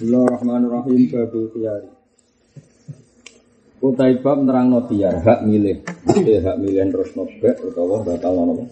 [0.00, 1.92] Bismillahirrahmanirrahim babul khiyari.
[3.84, 5.84] Utai bab nerang khiyar, hak milih.
[6.08, 8.64] Jadi hak milih terus nobek utawa batal nopo.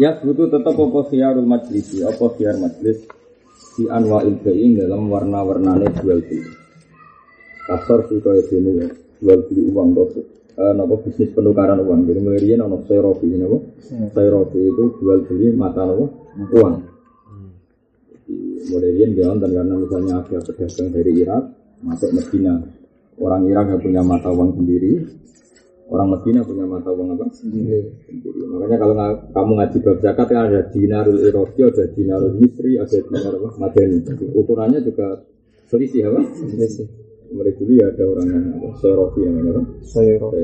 [0.00, 3.04] Ya butuh tetap apa khiyarul majlisi, apa khiyar majlis
[3.76, 6.56] di anwa'il bayin dalam warna-warnane jual beli.
[7.68, 8.88] Kasar sih kaya dene
[9.20, 10.24] jual beli uang itu
[10.56, 12.08] eh, nopo bisnis penukaran uang.
[12.08, 13.84] Jadi mulai riyen ono serofi nopo.
[14.16, 16.85] Serofi itu jual beli mata nopo uang
[18.70, 21.42] mulai dia nonton karena misalnya ada pedagang dari Irak
[21.82, 22.54] masuk Medina.
[23.16, 24.92] Orang Irak yang punya mata uang sendiri.
[25.86, 27.30] Orang Medina punya mata uang apa?
[27.30, 27.78] Sendiri,
[28.50, 28.94] makanya kalau
[29.30, 34.02] kamu ngaji bab zakat kan ada dinarul Iraqi ada dinarul Misri ada dinar Madani.
[34.34, 35.22] Ukurannya juga
[35.70, 36.20] selisih apa?
[36.42, 36.90] Selisih.
[37.26, 38.68] Mereka dulu ya ada orang yang apa?
[38.82, 39.62] Sayrofi yang apa?
[39.86, 40.42] Sayrofi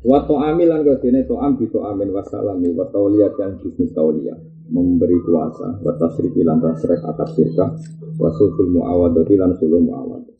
[0.00, 5.18] Waktu amilan kau sini to am to amin wasalami wa tauliyat yang bisnis tauliyat memberi
[5.26, 5.82] kuasa.
[5.82, 7.70] Wa tasrifi lan tasrek akad sirkah
[8.16, 10.30] wa sulhul muawadati lan sulhul muawad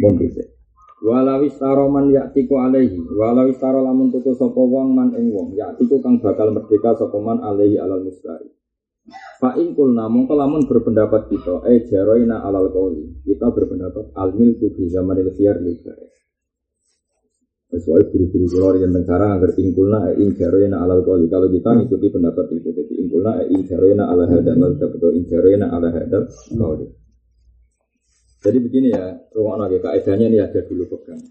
[0.00, 0.44] mun bisa
[1.02, 1.42] Walau
[2.14, 3.02] yaktiku alaihi.
[3.18, 5.58] Walau istaro lamun tuku wong man ing wong.
[5.58, 8.46] Yaktiku kang bakal merdeka sopo man alaihi alal mustari.
[9.42, 14.86] Fa ingkul namun lamun berpendapat kita Eh jaroina alal kauli Kita berpendapat Al-mil tu fi
[14.86, 15.74] zamanil khiyar li
[17.72, 21.24] Soalnya guru-guru keluar yang negara agar ingkulna e ing jarena alal koli.
[21.32, 25.24] Kalau kita mengikuti pendapat itu, jadi ingkulna e ing jarena ala hadal mazhab atau ing
[25.24, 26.92] jarena ala hadal koli.
[28.44, 31.22] Jadi begini ya, rumah lagi kaidahnya ini ada dulu pegang.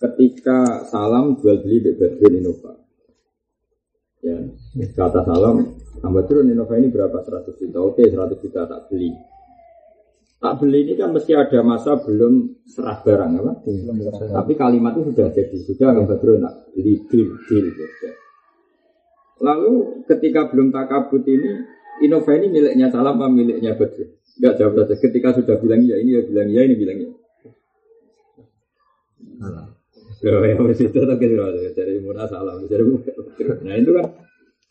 [0.00, 2.72] Ketika salam jual beli Badrun Innova,
[4.24, 4.38] ya
[4.96, 7.78] kata salam, Badrun Innova ini berapa 100 juta?
[7.84, 9.12] Oke 100 juta tak beli
[10.44, 13.52] tak beli ini kan mesti ada masa belum serah barang apa?
[14.28, 18.08] Tapi kalimat itu sudah jadi sudah nggak betul nak beli deal deal gitu.
[19.40, 21.64] Lalu ketika belum takabut ini
[22.04, 24.20] Innova ini miliknya salam apa miliknya Badrun?
[24.36, 24.94] Enggak jawab saja.
[25.00, 27.10] Ketika sudah bilang iya ini ya bilang iya ini bilang iya.
[30.24, 32.84] Loh, yang itu tak kira dari murah salam, dari
[33.60, 34.06] Nah itu kan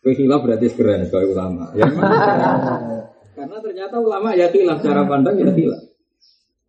[0.02, 1.70] kehilah berarti keren kalau ulama.
[1.78, 1.86] Ya,
[3.34, 5.84] Karena ternyata ulama ya khilaf cara pandang ya khilaf.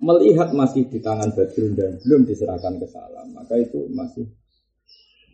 [0.00, 4.26] Melihat masih di tangan Badrun dan belum diserahkan ke salam, maka itu masih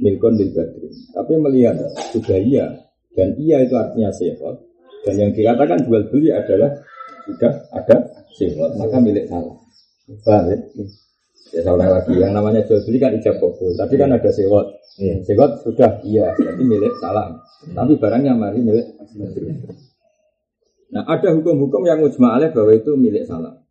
[0.03, 0.95] milkon di Badrun.
[1.15, 1.79] Tapi melihat
[2.11, 2.67] sudah iya
[3.15, 4.63] dan iya itu artinya sehat
[5.07, 6.71] dan yang dikatakan jual beli adalah
[7.27, 7.97] sudah ada
[8.35, 9.57] sehat maka milik salam.
[10.27, 10.59] Paham ya?
[11.51, 13.75] Ya salah lagi, yang namanya jual beli kan ijab kabul.
[13.75, 14.71] Tadi kan ada sewot.
[15.03, 15.19] Iya.
[15.27, 17.43] Sewot sudah iya, jadi milik salam.
[17.75, 18.87] Tapi barangnya masih milik
[20.91, 23.63] Nah ada hukum-hukum yang mujma'aleh bahwa itu milik salam.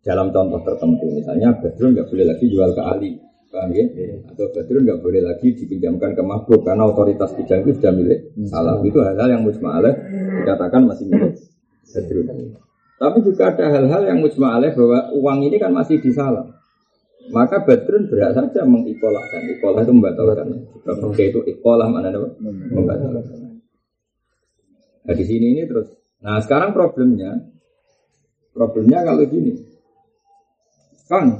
[0.00, 3.18] Dalam contoh tertentu, misalnya Badrun nggak boleh lagi jual ke Ali,
[3.50, 3.84] paham ya?
[4.30, 8.80] Atau Badrun nggak boleh lagi dipinjamkan ke makhluk karena otoritas pinjam itu sudah milik salam.
[8.86, 9.92] Itu hal-hal yang mujma'aleh
[10.40, 11.32] dikatakan masih milik
[11.90, 12.26] Badrun.
[12.96, 16.54] Tapi juga ada hal-hal yang mujma'aleh bahwa uang ini kan masih di salam.
[17.34, 19.40] Maka Badrun berhak saja mengikolahkan.
[19.58, 20.46] Ikolah itu membatalkan.
[20.86, 22.14] Jika itu ikolah mana
[22.70, 23.58] membatalkan.
[25.06, 27.36] Nah di sini ini terus Nah sekarang problemnya,
[28.56, 29.52] problemnya kalau gini,
[31.06, 31.38] Kang,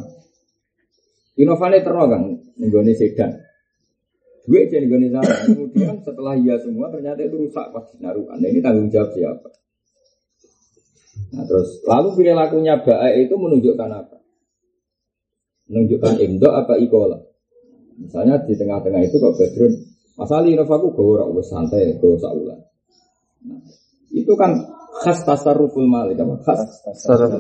[1.34, 2.22] inovasi terus kan,
[2.60, 3.32] nenggone sedan.
[4.46, 5.34] Gue nenggone sana.
[5.42, 8.38] Kemudian setelah iya semua ternyata itu rusak pas naruhan.
[8.38, 9.50] Nah, ini tanggung jawab siapa?
[11.34, 14.18] Nah terus lalu perilakunya baik itu menunjukkan apa?
[15.66, 17.18] Menunjukkan imdo apa ikola?
[17.98, 19.72] Misalnya di tengah-tengah itu kok Badrun,
[20.14, 22.60] masalah inovaku gue orang santai, gue saulan.
[23.50, 23.58] Nah,
[24.12, 24.54] itu kan
[25.02, 26.34] khas tasarruful malik apa?
[26.42, 26.60] Khas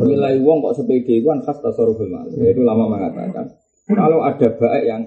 [0.02, 2.34] nilai uang kok sepede itu kan khas tasarruful malik.
[2.36, 3.52] Itu lama mengatakan.
[3.86, 5.02] Kalau ada baik yang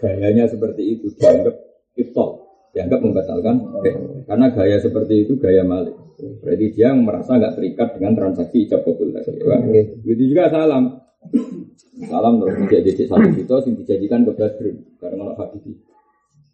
[0.00, 1.52] gayanya seperti itu dianggap
[2.00, 2.42] iftol
[2.72, 3.56] dianggap membatalkan
[4.24, 5.92] karena gaya seperti itu gaya malik.
[6.40, 9.38] Berarti dia merasa nggak terikat dengan transaksi ijab kabul tadi
[10.00, 10.96] begitu juga salam.
[12.08, 15.72] Salam terus menjadi satu juta yang dijadikan ke Badrun karena Habibi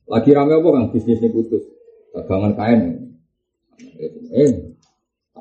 [0.09, 1.65] lagi rame apa kan bisnisnya putus.
[2.17, 2.81] Dagangan kain
[4.35, 4.51] eh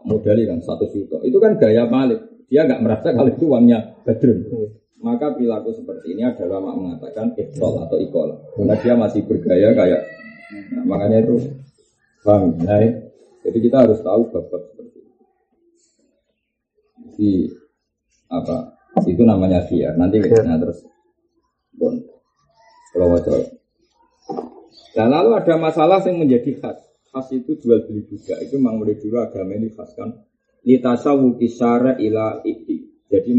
[0.06, 1.20] modali kan satu juta.
[1.25, 2.22] Itu kan gaya malik.
[2.48, 4.48] Dia nggak merasa kalau itu uangnya badrun.
[4.98, 10.01] Maka perilaku seperti ini adalah mak mengatakan iktol atau ikola karena dia masih bergaya kayak
[10.74, 11.54] nah, makanya itu
[12.25, 12.81] bang nah,
[13.45, 15.13] jadi kita harus tahu bab-bab seperti itu.
[17.13, 17.31] Di
[18.25, 18.74] apa
[19.06, 20.81] itu namanya biar nanti nah, terus.
[21.78, 21.94] Bon.
[22.89, 23.54] Kalau wajah
[24.98, 26.87] nah lalu ada masalah yang menjadi khas
[27.18, 28.38] khas itu jual beli juga.
[28.38, 30.14] Itu memang mulai dulu agama ini khas kan.
[30.62, 33.31] Litasawuki kisara ila iti jadi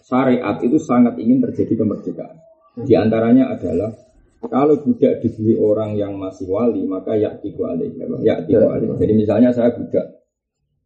[0.00, 2.40] syariat itu sangat ingin terjadi kemerdekaan.
[2.80, 3.92] Di antaranya adalah
[4.40, 7.90] kalau budak dibeli orang yang masih wali maka yaktiku alih
[8.22, 10.16] ya, yaktiku alih jadi misalnya saya budak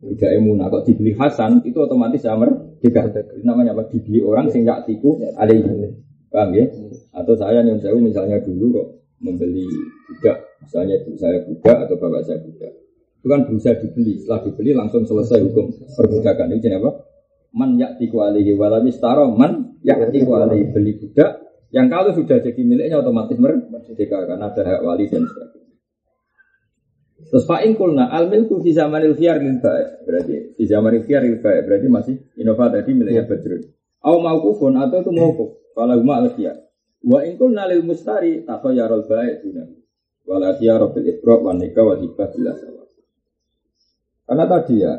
[0.01, 3.05] Budak emunah kok dibeli Hasan itu otomatis ya merdeka.
[3.45, 3.85] Namanya apa?
[3.93, 5.93] Dibeli orang sing tiku ada ini.
[6.33, 6.65] Paham ya?
[7.13, 8.87] Atau saya nyun misalnya dulu kok
[9.21, 9.69] membeli
[10.09, 12.73] budak, misalnya ibu saya budak atau bapak saya budak.
[13.21, 16.57] Itu kan bisa dibeli, setelah dibeli langsung selesai hukum perbudakan.
[16.57, 16.91] Ini apa?
[17.53, 22.99] Man yaktiku alihi walamis taro man yaktiku alihi beli budak yang kalau sudah jadi miliknya
[22.99, 25.71] otomatis merdeka karena ada hak wali dan sebagainya.
[27.31, 29.39] Terus fa'in kulna al milku fi zamanil khiyar
[30.03, 33.63] berarti fi zamanil khiyar lil berarti masih inova tadi miliknya Badrun.
[34.03, 36.59] Au maukufun atau itu maukuf kalau huma al khiyar.
[37.07, 39.80] Wa in kulna lil mustari takhayyarul ba'i dunan.
[40.31, 42.87] Wal khiyar bil ibra wa nikah wa hibah bila sawa.
[44.31, 44.95] Karena tadi ya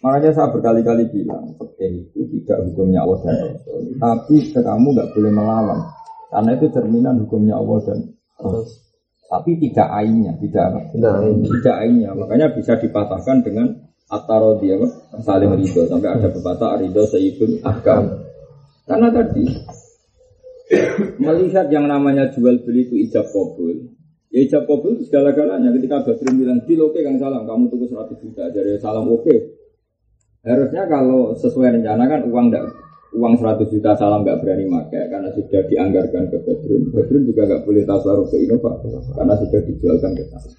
[0.00, 3.84] Makanya saya berkali-kali bilang, fikih itu tidak hukumnya Allah dan Rasul.
[4.00, 5.80] Tapi kamu nggak boleh melawan,
[6.32, 7.98] karena itu cerminan hukumnya Allah dan
[8.40, 8.64] Rasul.
[9.28, 10.80] Tapi tidak ainnya, tidak apa?
[10.96, 12.16] Tidak ainnya.
[12.16, 13.76] Makanya bisa dipatahkan dengan
[14.08, 14.88] atarodi apa?
[15.20, 18.24] Saling ridho sampai ada pepatah ridho sayyidul ahkam.
[18.88, 19.44] Karena tadi
[21.20, 23.84] melihat yang namanya jual beli itu ijab kabul,
[24.30, 25.74] Ya ijab kabul itu segala-galanya.
[25.74, 28.46] Ketika Badrun bilang, di oke Kang Salam, kamu tunggu 100 juta.
[28.54, 29.34] Jadi salam oke.
[30.46, 32.64] Harusnya kalau sesuai rencana kan uang enggak,
[33.12, 36.82] uang 100 juta salam nggak berani pakai karena sudah dianggarkan ke Badrun.
[36.94, 38.72] Badrun juga nggak boleh tasaruf ke Innova
[39.18, 40.50] karena sudah dijualkan ke sana.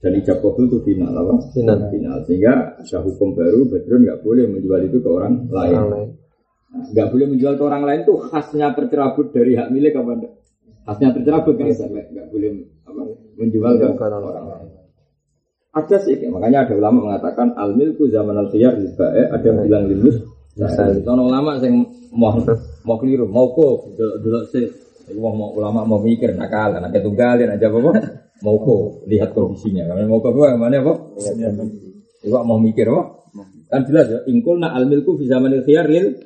[0.00, 1.34] Dan ijab kabul itu final apa?
[1.52, 1.78] Final.
[1.92, 2.18] Final.
[2.24, 5.76] Sehingga ada hukum baru Badrun nggak boleh menjual itu ke orang lain.
[5.76, 10.32] Nah, nggak boleh menjual ke orang lain tuh khasnya tercerabut dari hak milik apa enggak?
[10.86, 12.50] Khasnya tercerabut kan nggak boleh
[12.88, 13.02] apa,
[13.36, 14.68] menjual ke orang lain.
[15.70, 20.18] Ada sih, makanya ada ulama mengatakan al milku zaman al khiyar ada yang bilang limus.
[20.58, 20.66] Nah,
[21.06, 22.34] Sono ulama yang mau
[22.82, 24.66] mau keliru, mau kok dulu sih.
[25.14, 27.78] Wah mau ulama mau mikir nakal, nak ketunggalin aja apa
[28.42, 29.86] mau kok lihat kondisinya.
[29.94, 30.92] Karena mau kok mana apa?
[32.26, 33.22] Iwa mau mikir apa?
[33.70, 36.18] Kan jelas ya, ingkul na al milku fi zaman al khiyar lil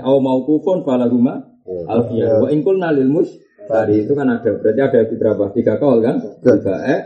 [0.00, 2.40] au mau kufon falahuma al khiyar.
[2.40, 3.28] Wa ingkul na lil mus
[3.68, 6.16] tadi itu kan ada berarti ada berapa tiga kol kan?
[6.40, 7.00] Tiga eh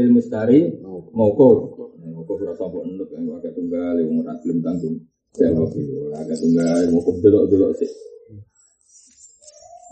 [0.00, 0.72] lil mustari
[1.12, 1.78] moko.
[2.02, 4.96] Moko ora sapa enut yang agak tunggal yang ora belum tanggung.
[5.32, 7.90] Jawab itu agak tunggal moko delok-delok sih.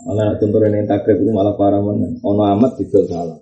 [0.01, 2.09] Malah contoh yang takrib itu malah parah mana.
[2.25, 3.37] Ono amat itu salah.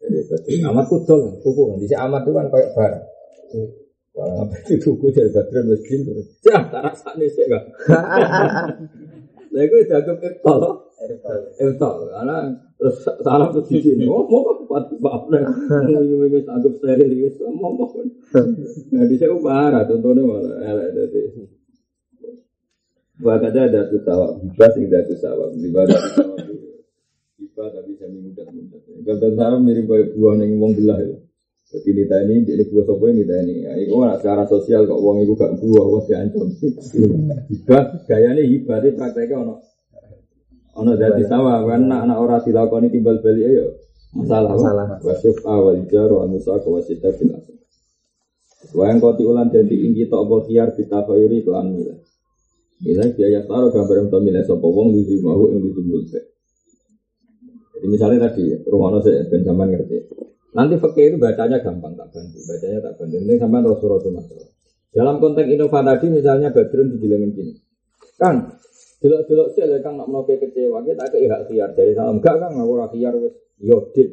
[0.00, 1.76] Jadi amat kudol, tuku.
[1.82, 2.92] Di amat itu kan kayak bar.
[4.10, 6.26] Wah, apa itu tuku dari baterai mesin terus.
[6.42, 7.46] Cah, tak rasanya sih
[9.50, 10.62] Lah gue jago ketol.
[11.58, 11.96] Ketol.
[12.10, 12.36] Karena
[12.78, 14.06] terus salah terus sini.
[14.06, 14.84] Oh, mau kok kuat
[15.30, 15.42] lah.
[15.90, 17.36] Ini wis anggap steril wis.
[18.94, 21.20] Nah, di sini parah contohnya malah elek dadi.
[23.20, 26.00] Bahkan ada tuh tawa, hibah sing datu tawa, ibadah
[27.60, 28.80] tapi saya mudah mudah.
[29.04, 31.20] Kalau tawa mirip kayak buah neng wong belah itu.
[31.70, 33.62] Jadi nita ini, jadi buah sopo ini nita ini.
[33.62, 36.50] Ya, itu kan secara sosial kok uang itu gak buah, wah diancam.
[37.46, 39.54] Hibah, gayanya hibah, itu prakteknya ono.
[40.82, 43.66] Ono dari sama, kan anak-anak orang dilakoni timbal balik ayo.
[44.18, 44.86] Masalah, masalah.
[44.98, 47.46] Wasyuf awal jar, wa musa ke wasita bilas.
[48.74, 51.98] Wayang koti ulan jadi ingki tok apa khiar kita khayuri kelan milah.
[52.82, 58.58] Milah biaya taruh gambar untuk milah sopo wong di mau yang ditumbul Jadi misalnya tadi,
[58.66, 59.96] rumah saya ben sampean ngerti.
[60.50, 63.16] Nanti fakir itu bacanya gampang tak bantu, bacanya tak bantu.
[63.22, 64.48] Ini sampai Rasul-Rasul masalah.
[64.90, 67.54] Dalam konteks inovasi tadi misalnya Badrun dibilangin gini,
[68.18, 68.58] Kang,
[68.98, 72.18] delok-delok sih kang nak mau kecewa, kita ke hak siar dari salam.
[72.18, 74.10] Enggak kang, aku ora siar wis yodit.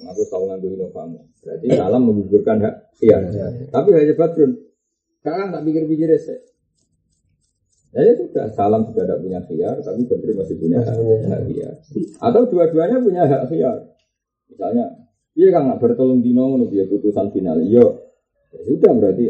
[0.00, 1.22] Aku tahu nganggo inovasi.
[1.46, 3.22] Berarti salam menggugurkan hak siar.
[3.70, 4.52] Tapi hanya Badrun,
[5.22, 6.38] Kang tak pikir-pikir sih.
[7.90, 10.94] Ya, ya sudah, salam sudah tidak punya khiar, tapi Badrun masih punya hak,
[11.26, 11.74] hak khiar.
[12.22, 13.78] Atau dua-duanya punya hak khiar.
[14.50, 14.99] Misalnya,
[15.38, 17.62] Iya kan nggak bertolong dino ngono dia putusan final.
[17.62, 17.86] Yo,
[18.50, 19.24] ya sudah berarti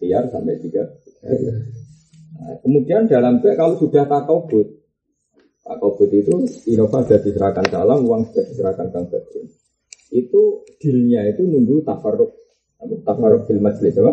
[0.00, 0.88] biar sampai tiga.
[2.38, 4.66] Nah, kemudian dalam itu kalau sudah takobut,
[5.66, 6.32] takobut itu
[6.70, 9.46] Innova sudah diserahkan salam, uang sudah diserahkan Kang Badrun.
[10.08, 12.32] Itu dealnya itu nunggu tafaruk
[13.04, 14.12] tafaruk film majelis apa?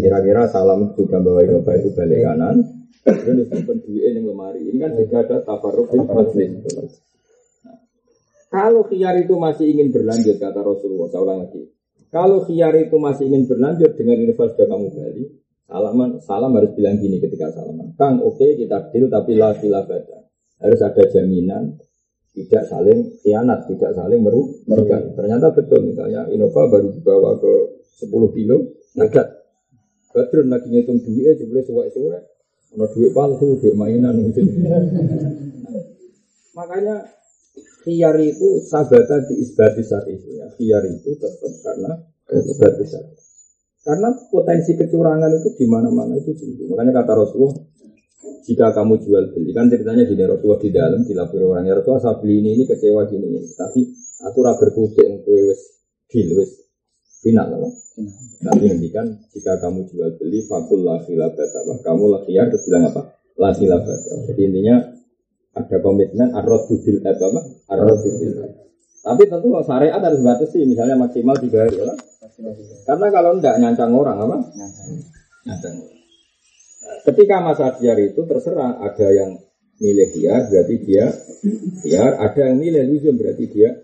[0.00, 2.56] Kira-kira salam sudah bawa Innova itu balik kanan,
[3.04, 4.60] kemudian disimpan duit yang lemari.
[4.66, 6.50] Ini kan juga ada tafaruk film majelis.
[8.54, 11.66] Kalau khiyar itu masih ingin berlanjut, kata Rasulullah, saya ulang lagi.
[12.14, 15.26] Kalau khiyar itu masih ingin berlanjut dengan infak sudah kamu beli,
[15.66, 17.90] salaman, salam harus bilang gini ketika salaman.
[17.98, 20.18] Kang, oke okay, kita deal, tapi la baca.
[20.62, 21.82] Harus ada jaminan,
[22.30, 25.02] tidak saling khianat, tidak saling merugikan.
[25.18, 27.52] Ternyata betul, misalnya Innova baru dibawa ke
[28.06, 29.34] 10 kilo, nagat.
[30.14, 32.22] Badrun lagi ngitung duitnya, jumlah suwek-suwek.
[32.78, 34.14] Ada duit palsu, duit mainan.
[34.30, 34.46] Gitu.
[36.58, 37.02] Makanya
[37.84, 40.48] Khiyar itu sabata di isbati itu ya.
[40.56, 41.92] Khiyar itu tetap karena
[42.32, 43.12] isbati syari.
[43.84, 46.64] Karena potensi kecurangan itu di mana-mana itu tinggi.
[46.64, 47.52] Makanya kata Rasulullah,
[48.48, 52.40] jika kamu jual beli kan ceritanya di Rasulullah di dalam dilapor orangnya Rasulullah saya beli
[52.40, 53.52] ini ini kecewa gini ini.
[53.52, 53.80] Tapi
[54.24, 55.60] aku raga berkutik kue wes
[56.08, 56.64] deal wes
[57.20, 57.72] final lah.
[58.40, 61.52] Tapi kan jika kamu jual beli fakul lah khilafat
[61.84, 63.12] kamu lah terus bilang apa?
[63.36, 63.98] La khilafat.
[64.32, 64.80] Jadi intinya
[65.54, 67.40] ada komitmen arrodu bil apa?
[67.70, 68.32] Arrodu bil
[69.04, 71.92] tapi tentu kalau syariat harus batasi, misalnya maksimal tiga hari, ya.
[72.88, 74.36] Karena kalau tidak nyancang orang apa?
[75.44, 75.76] Nyancang.
[77.04, 79.36] Ketika masa biar itu terserah ada yang
[79.76, 81.12] milih dia berarti dia
[81.84, 83.76] biar, ada yang milih luzum berarti dia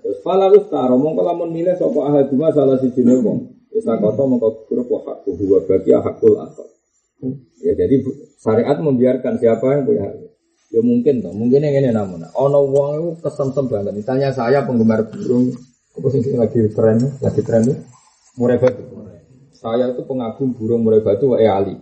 [0.00, 3.52] Terus falalus taro mongko lamun milih sapa ahad cuma salah siji wong.
[3.70, 6.69] Isa kota mongko grup wa hakku huwa bagi hakul akhir.
[7.60, 7.94] Ya jadi
[8.40, 10.16] syariat membiarkan siapa yang punya hak.
[10.70, 12.24] Ya mungkin toh, mungkin yang ini namun.
[12.30, 13.92] Ono wong itu kesemsem banget.
[13.92, 15.50] Misalnya saya penggemar burung,
[15.98, 17.74] apa sih lagi tren, lagi tren itu
[18.38, 18.86] murai batu.
[19.50, 21.74] Saya itu pengagum burung murai batu wa ali.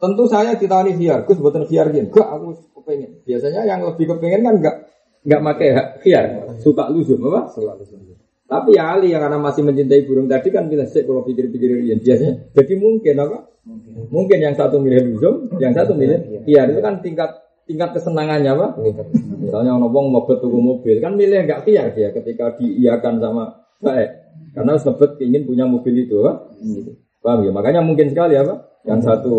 [0.00, 2.10] Tentu saya ditawani biar, Gus buatan biar gini.
[2.10, 3.22] Enggak, aku kepengen.
[3.22, 4.76] Biasanya yang lebih kepengen kan enggak
[5.22, 5.68] enggak pakai
[6.02, 6.24] biar,
[6.58, 7.52] suka lusum apa?
[7.54, 8.11] Lusum.
[8.52, 12.00] Tapi ya Ali yang karena masih mencintai burung tadi kan bilang sih kalau pikir-pikir yang
[12.04, 12.52] biasanya.
[12.52, 13.38] Jadi mungkin apa?
[13.62, 14.10] Mungkin.
[14.10, 17.30] mungkin yang satu milih lusum, yang satu milih biar itu kan tingkat
[17.62, 18.76] tingkat kesenangannya apa?
[19.38, 24.10] Misalnya orang ngomong mau tuku mobil kan milih nggak tiar dia ketika diiakan sama baik
[24.52, 26.52] karena sebut ingin punya mobil itu apa?
[27.22, 27.50] Paham ya?
[27.54, 28.82] Makanya mungkin sekali apa?
[28.82, 29.34] Yang satu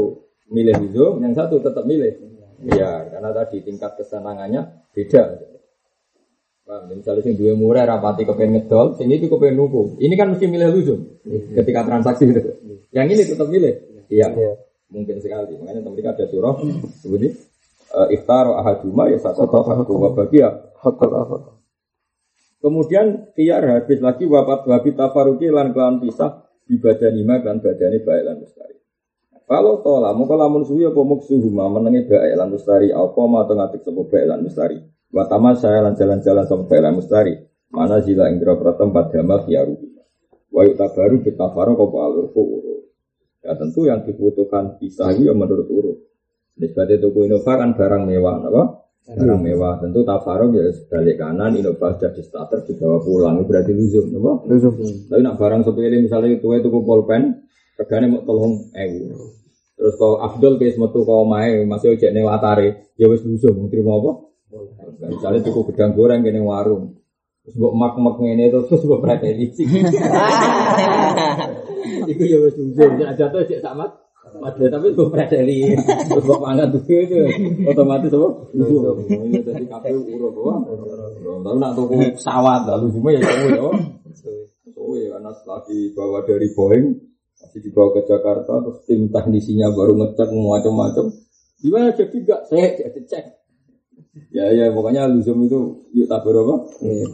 [0.50, 2.16] milih itu, yang satu tetap milih.
[2.64, 5.24] Iya, karena tadi tingkat kesenangannya beda.
[6.64, 6.96] Paham ya?
[6.96, 10.00] Misalnya sing dua murah rapati kepengen ngedol, sing itu kepengen nuku.
[10.00, 11.00] Ini kan mesti milih luzum
[11.60, 12.42] ketika transaksi itu.
[12.96, 13.74] Yang ini tetap milih.
[14.08, 14.28] Iya.
[14.88, 15.60] Mungkin sekali.
[15.60, 16.56] Makanya mereka ada surah
[17.02, 17.34] seperti
[17.94, 20.50] uh, iftar ahaduma ya satu satu wabagi ya
[20.82, 21.12] hakul
[22.64, 28.00] Kemudian tiar habis lagi wapat wabi tafaruki lan kelan pisah di badan lima kan badannya
[28.00, 28.80] baik lan mustari.
[29.44, 33.84] Kalau tola muka lamun suwi apa muksuhuma menengi baik lan mustari apa ma atau ngatik
[33.84, 34.80] sebuah baik lan mustari.
[35.14, 37.38] Watama saya lan jalan-jalan sama baik lan mustari.
[37.70, 39.78] Mana sila indra pratem pada mal kiaru.
[40.50, 42.34] Wayu tabaru kita faro kau alur
[43.46, 45.98] Ya tentu yang dibutuhkan pisah ya menurut urut.
[46.58, 48.64] Nisbatnya tuku Innova kan barang mewah, apa?
[49.20, 49.84] Barang mewah.
[49.84, 54.48] Tentu tafaruk ya sebalik kanan, Innova jadi starter dibawa pulang, itu berarti luzum, apa?
[54.48, 54.74] Luzum.
[55.12, 57.44] Tapi nak barang sepele misalnya itu itu pulpen,
[57.76, 59.12] regane mau tolong ewu.
[59.76, 64.00] Terus kau Abdul kayak metu kau main masih ojek nih watare, ya wes luzum, terima
[64.00, 64.33] apa?
[65.10, 66.98] Misalnya tuku gedang goreng kene warung.
[67.44, 69.52] Terus buat mak mak ini terus terus buat preteli.
[72.12, 73.84] Iku ya wes luzum, jatuh cek sama
[74.24, 75.78] Padahal tapi gue predeli,
[76.10, 77.22] terus gue mangan tuh itu
[77.70, 78.30] otomatis apa?
[78.56, 80.54] Ini jadi kafe urut apa?
[81.44, 83.62] Tapi nak tuh pesawat lalu semua ya kamu ya.
[84.74, 86.88] Oh ya karena setelah dibawa dari Boeing
[87.40, 91.06] masih dibawa ke Jakarta terus tim teknisinya baru ngecek macam-macam.
[91.62, 93.43] Gimana jadi gak saya cek.
[94.30, 96.70] Ya ya pokoknya luzum itu yuk tak berapa?
[96.86, 97.06] Iya.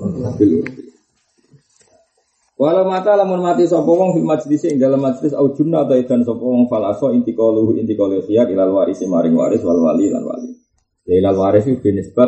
[2.60, 6.28] Walau mata lamun mati sapa wong fil majlis ing dalam majlis au junna ta idan
[6.28, 10.12] sapa wong fal aso inti qaluhu inti qalu khiyar ilal warisi maring waris wal wali
[10.12, 10.52] lan wali.
[11.08, 12.28] Ya ilal waris itu binisbat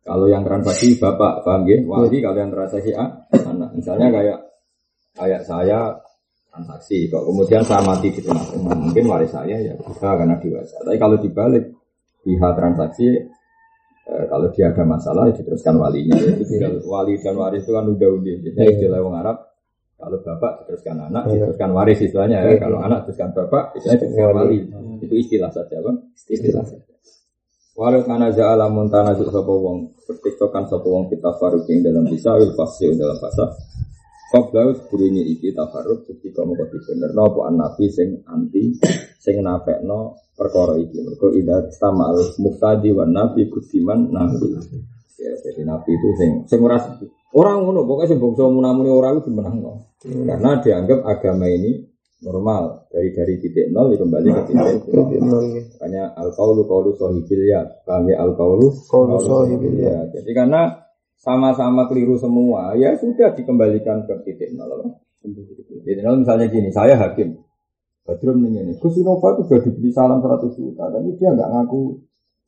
[0.00, 1.76] kalau yang transaksi bapak paham ya?
[1.84, 3.76] Wali kalau yang transaksi A anak.
[3.76, 4.38] Misalnya kayak
[5.12, 5.92] kayak saya
[6.48, 8.48] transaksi kok kemudian saya mati di tengah
[8.80, 10.80] mungkin waris saya ya bisa karena dewasa.
[10.88, 11.68] Tapi kalau dibalik
[12.24, 13.28] pihak transaksi
[14.06, 16.16] eh, kalau dia ada masalah ya diteruskan walinya.
[16.50, 18.36] Jadi wali dan waris itu kan udah udah.
[18.42, 19.36] Jadi istilah orang Arab
[19.96, 21.32] kalau bapak diteruskan anak, ya.
[21.40, 22.60] diteruskan waris istilahnya ya.
[22.60, 24.58] Kalau anak teruskan bapak, istilahnya diteruskan wali.
[25.00, 25.96] Itu istilah saja, bang.
[26.28, 26.96] Istilah saja.
[27.76, 32.96] Walau kana ja'ala muntana sapa wong bertiktokan sapa wong kita faruking dalam bisa wil fasih
[32.96, 33.52] dalam fasa.
[34.36, 38.76] Qablau sebelumnya iki tafarruq ketika mau bener no an nabi sing anti
[39.16, 41.00] sing nafekno perkara iki.
[41.00, 44.60] Mergo ida al muftadi wan nabi kudiman nabi.
[45.16, 46.76] Ya, jadi nabi itu sing sing ora
[47.36, 49.72] Orang ngono, pokoknya sing bangsa munamuni orang itu menang no.
[50.00, 51.84] Karena dianggap agama ini
[52.24, 55.44] normal dari dari titik nol kembali ke titik nol.
[55.52, 55.62] Ya.
[55.76, 60.08] Makanya al kaulu kaulu sohibil ya, kami al kaulu kaulu sohibil ya.
[60.16, 60.85] Jadi karena
[61.16, 65.00] sama-sama keliru semua, ya sudah dikembalikan ke titik nol.
[65.20, 67.40] Titik nol misalnya gini, saya hakim,
[68.06, 71.82] Badrun ini, Gus Innova itu sudah dibeli salam 100 juta, tapi dia nggak ngaku.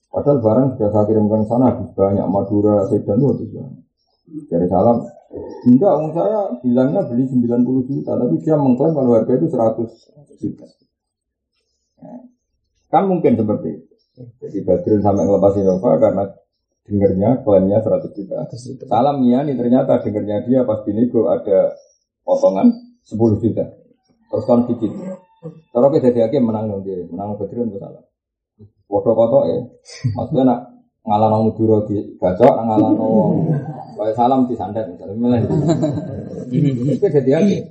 [0.09, 3.85] Padahal barang sudah saya kirimkan sana habis banyak Madura, Sedan itu banyak.
[4.49, 5.05] Dari salam,
[5.69, 10.67] enggak, om saya bilangnya beli 90 juta, tapi dia mengklaim kalau harga itu 100 juta.
[12.89, 13.95] Kan mungkin seperti itu.
[14.41, 16.25] Jadi Badrun sampai ngelepas Innova karena
[16.89, 18.49] dengernya klaimnya 100 juta.
[18.89, 21.77] Salam nih ternyata dengernya dia pas nego ada
[22.25, 22.73] potongan
[23.05, 23.65] 10 juta.
[24.29, 24.93] Terus kon dikit.
[25.71, 28.03] Kalau kita jadi hakim menang nanti, menang Badrun salah.
[28.89, 29.61] Foto foto ya,
[30.17, 30.61] maksudnya nak
[31.05, 33.47] ngalah nong duro di bacok, ngalah nong
[34.01, 35.43] kayak salam di santet misalnya, milih.
[36.97, 37.63] Itu jadi hakim.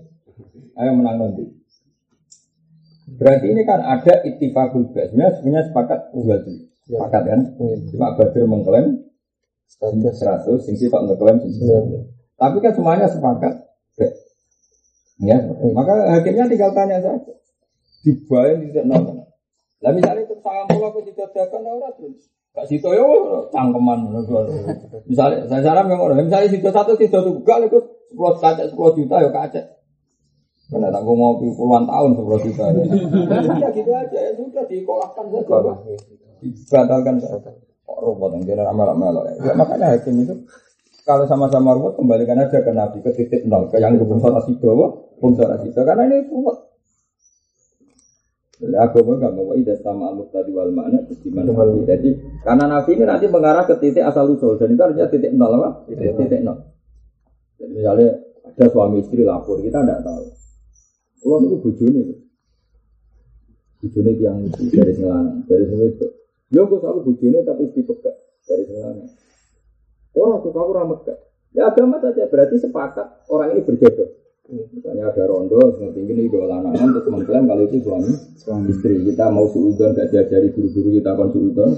[0.78, 1.44] Ayo menang nanti.
[3.18, 5.10] Berarti ini kan ada ittifaqul bas.
[5.10, 6.70] Sebenarnya sepakat dua tuh.
[6.86, 7.42] Sepakat kan?
[7.90, 9.07] Cuma Badr mengklaim
[9.68, 11.58] 100, sing Pak mengklaim 100.
[12.38, 13.68] Tapi kan semuanya sepakat.
[15.18, 15.38] Ya,
[15.74, 17.34] maka hakimnya tinggal tanya saja.
[18.06, 19.26] Dibayar tidak nol.
[19.82, 22.30] Lah misalnya itu sangat pola aku didadakan orang terus.
[22.54, 23.06] Gak situ ya
[23.54, 24.14] cangkeman.
[25.06, 26.26] Misalnya saya saran yang orang.
[26.26, 27.78] Misalnya situ satu situ tuh gak itu
[28.10, 29.62] sepuluh kaca sepuluh juta ya kaca.
[30.68, 32.64] Karena tak ngopi puluhan tahun sepuluh juta.
[32.74, 35.74] Ya gitu aja ya sudah dikolahkan saja.
[36.42, 37.52] Dibatalkan saja.
[37.88, 39.56] Kok robot yang dia ramal-ramal ya.
[39.56, 40.36] Makanya hakim itu
[41.08, 44.75] kalau sama-sama ruwet kembalikan aja ke Nabi ke titik nol ke yang bungsa rasido,
[45.24, 46.67] bungsa rasido karena ini ruwet.
[48.58, 51.53] Jadi agama nggak mau ida sama aluk tadi wal mana gimana
[51.86, 52.10] Jadi
[52.41, 55.70] karena Nabi ini nanti mengarah ke titik asal usul dan itu artinya titik nol apa?
[55.88, 56.60] Titik, titik nol.
[57.56, 58.10] Jadi misalnya
[58.44, 60.25] ada suami istri lapor kita tidak tahu.
[61.22, 62.03] Kalau itu bujuni,
[63.79, 66.08] bujuni yang dari selana, dari semua itu.
[66.48, 68.16] Ya gue selalu bujuni tapi istri pegat
[68.48, 69.06] dari selana.
[70.16, 71.18] Orang suka kurang megah.
[71.51, 74.10] Ya agama saja berarti sepakat orang ini berjodoh.
[74.48, 78.96] Misalnya ada rondo, seperti ini dua lanangan, terus mengklaim kalau itu suami, suami istri.
[79.04, 81.75] Kita mau suudon, gak diajari guru-guru kita kon suudon.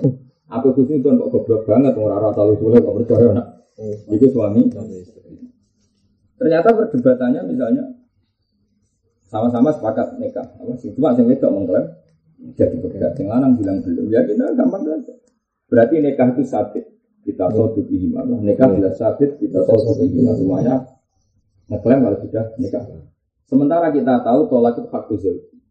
[0.54, 3.48] Aku suudon kok goblok banget, orang rata lu boleh kok percaya nak.
[4.14, 4.70] Itu suami.
[6.38, 7.84] Ternyata perdebatannya misalnya
[9.34, 10.46] sama-sama sepakat nikah.
[10.94, 11.90] Cuma yang itu mengklaim
[12.56, 13.16] jadi berbeda.
[13.20, 14.06] Yang lanang bilang belum.
[14.12, 15.14] Ya kita gampang saja.
[15.70, 16.86] Berarti nikah itu sabit
[17.24, 18.26] kita sodu ihima.
[18.26, 20.34] Nikah bila sabit, kita sodu ihima.
[20.34, 20.76] Semuanya
[21.70, 22.84] ngeklaim kalau sudah nikah.
[23.46, 25.06] Sementara kita tahu tolak itu hak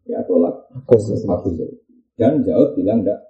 [0.09, 1.45] Ya tolak hak
[2.19, 3.21] Dan jauh bilang enggak.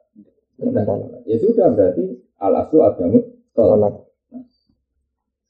[1.24, 2.04] Ya sudah berarti
[2.40, 3.18] al aslu agamu
[3.54, 4.08] tolak.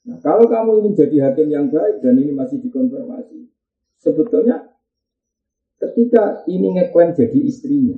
[0.09, 3.45] Nah, kalau kamu ingin jadi hakim yang baik dan ini masih dikonfirmasi,
[4.01, 4.65] sebetulnya
[5.79, 7.97] ketika ini ngeklaim jadi istrinya,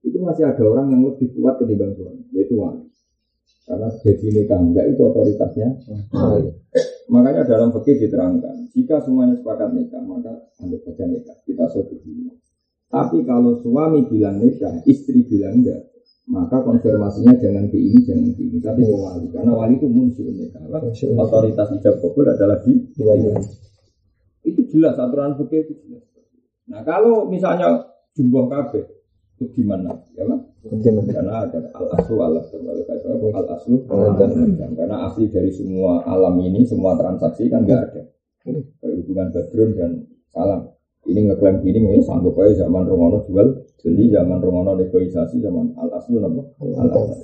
[0.00, 2.88] itu masih ada orang yang lebih kuat ketimbang suami, yaitu wali.
[3.70, 5.68] Karena jadi nikah enggak itu otoritasnya.
[7.10, 11.36] Makanya dalam fikih diterangkan, jika semuanya sepakat nikah, maka anggap saja nikah.
[11.46, 12.34] Kita setuju.
[12.90, 15.86] Tapi kalau suami bilang nikah, istri bilang enggak,
[16.26, 19.26] maka konfirmasinya jangan ke ini, jangan ke ini, tapi ke wali.
[19.30, 20.62] Karena wali itu muncul nikah.
[21.14, 23.30] Otoritas ijab kabul adalah di wali.
[24.42, 26.09] Itu jelas aturan fikih itu jelas.
[26.70, 27.82] Nah kalau misalnya
[28.14, 28.86] jumlah kabeh,
[29.34, 29.90] itu gimana?
[30.14, 30.38] Ya kan?
[31.10, 37.50] Karena ada al aslu al al aslu karena asli dari semua alam ini semua transaksi
[37.50, 38.02] kan nggak ada.
[38.86, 39.90] Hubungan badrun dan
[40.30, 40.70] salam.
[41.08, 45.90] Ini ngeklaim gini ini sanggup aja zaman Romono jual beli zaman Romono negosiasi zaman al
[45.96, 47.16] aslu nama al aslu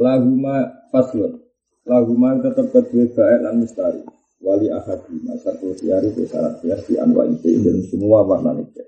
[0.00, 0.56] laguma
[0.90, 1.44] faslun.
[1.84, 4.00] Laguma tetap kedua baik dan mistari
[4.44, 8.84] wali ahadi masa tiari itu syarat di anwa itu dan semua warna nikah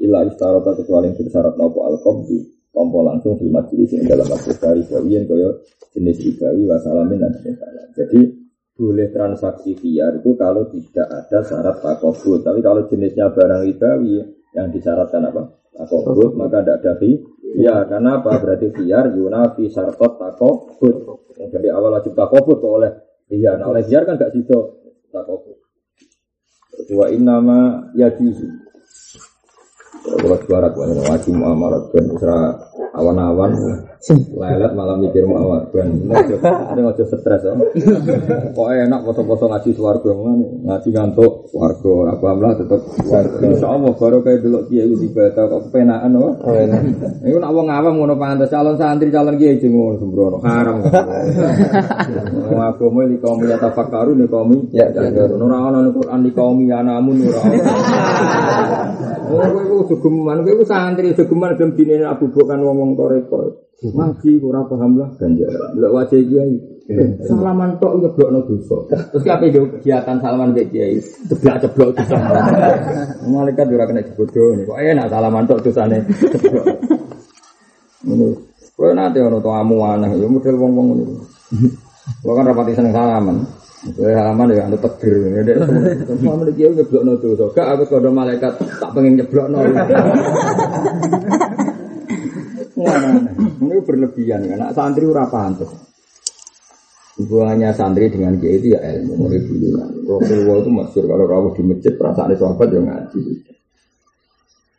[0.00, 2.24] Ila istarota kecuali yang bersyarat nopo alkohol
[2.72, 5.50] tompo langsung di majlis yang dalam waktu dari gawian kaya
[5.92, 7.84] jenis ribawi wasalamin dan sebagainya.
[7.98, 8.20] Jadi
[8.80, 12.40] boleh transaksi biar itu kalau tidak ada syarat takobut.
[12.40, 14.24] Tapi kalau jenisnya barang ribawi
[14.56, 15.42] yang disyaratkan apa?
[15.76, 16.92] Takobut maka tidak ada
[17.50, 18.38] Ya, karena apa?
[18.40, 20.96] Berarti biar yunafi syaratot takobut.
[21.36, 22.88] Jadi awal wajib takobut oleh
[23.26, 23.58] biar.
[23.58, 24.79] Nah, oleh biar kan tidak situ
[25.12, 25.58] takobut.
[26.90, 28.70] Wa innama yajuzu
[30.00, 32.38] kalau suara nih wajib muamalat dan usra
[32.90, 33.54] awan-awan
[34.32, 37.52] lelet malam mikir muamalat dan ada nggak stres ya.
[38.56, 42.80] Kok enak foto-foto ngaji suarga mana ngaji ngantuk suarga apa lah tetap
[43.44, 46.32] Insya Allah baru kayak dulu dia itu dibaca kok kepenaan loh.
[47.20, 50.80] Ini nak wong awam ngono pantas calon santri calon kiai ngono sembrono haram.
[52.72, 55.36] Aku mau di kaum ya tafakkaru di kaum ya jangan.
[55.36, 57.42] Ora ana Quran di kaum ya namun ora.
[59.30, 63.70] Oh, kowe gegeman, kowe santri gegeman gelem dinene Abu Bakar ngomong toreko.
[63.80, 65.72] Ngaji ora paham lah ganjaran.
[65.80, 66.54] Lek wajah kiai.
[67.24, 68.76] Salaman tok nyeblokno dosa.
[68.90, 72.18] Terus kape yo kegiatan salaman mbek kiai, ceblok-ceblok dosa.
[73.32, 76.02] Malaikat ora kena dibodoh kok enak salaman tok dosane.
[78.04, 78.26] Ngono.
[78.76, 81.04] Kowe nate ono to amu aneh yo model wong-wong ngono.
[82.20, 83.36] Kok kan rapati seneng salaman.
[83.80, 84.76] Kowe halaman ya anu.
[84.76, 87.48] Nek semua mriki yo nyeblokno dosa.
[87.56, 89.64] Gak aku kodo malaikat tak pengen nyeblokno.
[93.60, 94.68] Ini berlebihan kan.
[94.76, 95.72] Santri ora pantes.
[97.20, 99.76] Hubungannya santri dengan kiai itu ya ilmu, mulai dulu.
[100.08, 103.20] Rasulullah itu masyur kalau rawuh di masjid perasaan sahabat yang ngaji.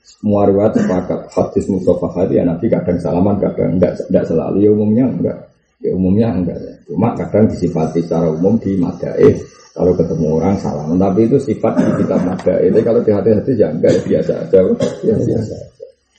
[0.02, 4.70] Semua riwayat sepakat hadis Mustafa hadi ya Nabi kadang salaman kadang enggak enggak selalu ya
[4.70, 5.51] umumnya enggak
[5.82, 6.74] ya umumnya enggak ya.
[6.86, 9.36] cuma kadang disifati secara umum di madaih
[9.72, 13.68] kalau ketemu orang salaman tapi itu sifat di kitab madaih itu kalau di hati-hati ya
[13.74, 14.60] enggak ya biasa aja.
[15.02, 15.56] Ya biasa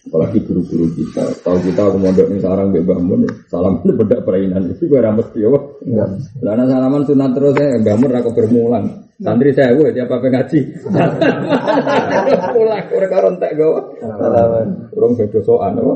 [0.02, 1.22] apalagi guru-guru kita.
[1.46, 4.62] Tahu kita aku mondok nih sekarang gak bangun salam itu beda perainan.
[4.74, 5.64] Itu gue wah.
[5.86, 6.08] Enggak
[6.42, 8.84] lalu salaman sunat terus ya bangun aku bermulan
[9.22, 10.60] santri saya gue tiap apa ngaji.
[12.54, 13.70] Pulang mereka rontek gue
[14.02, 14.66] salaman.
[14.90, 15.94] Orang beda soal apa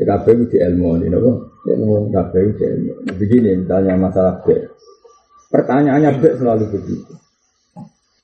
[0.00, 1.60] Ya kabeh di ilmu ini, nopo.
[1.68, 2.92] Ilmu kabeh di ilmu.
[3.20, 4.56] Begini misalnya masalah B.
[5.52, 7.12] Pertanyaannya B selalu begitu.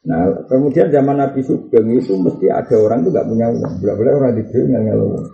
[0.06, 3.72] Nah, kemudian zaman Nabi Sugeng itu mesti ada orang itu nggak punya uang.
[3.82, 5.24] Boleh-boleh orang di nggak nggak uang.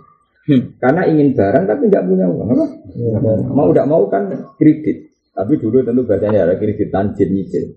[0.43, 0.61] Hmm.
[0.75, 2.65] Karena ingin barang tapi nggak punya uang, apa?
[2.91, 4.23] Ya, mau tidak mau kan
[4.59, 5.15] kredit.
[5.31, 7.71] Tapi dulu tentu bahasanya ada kredit tanjil nyicil.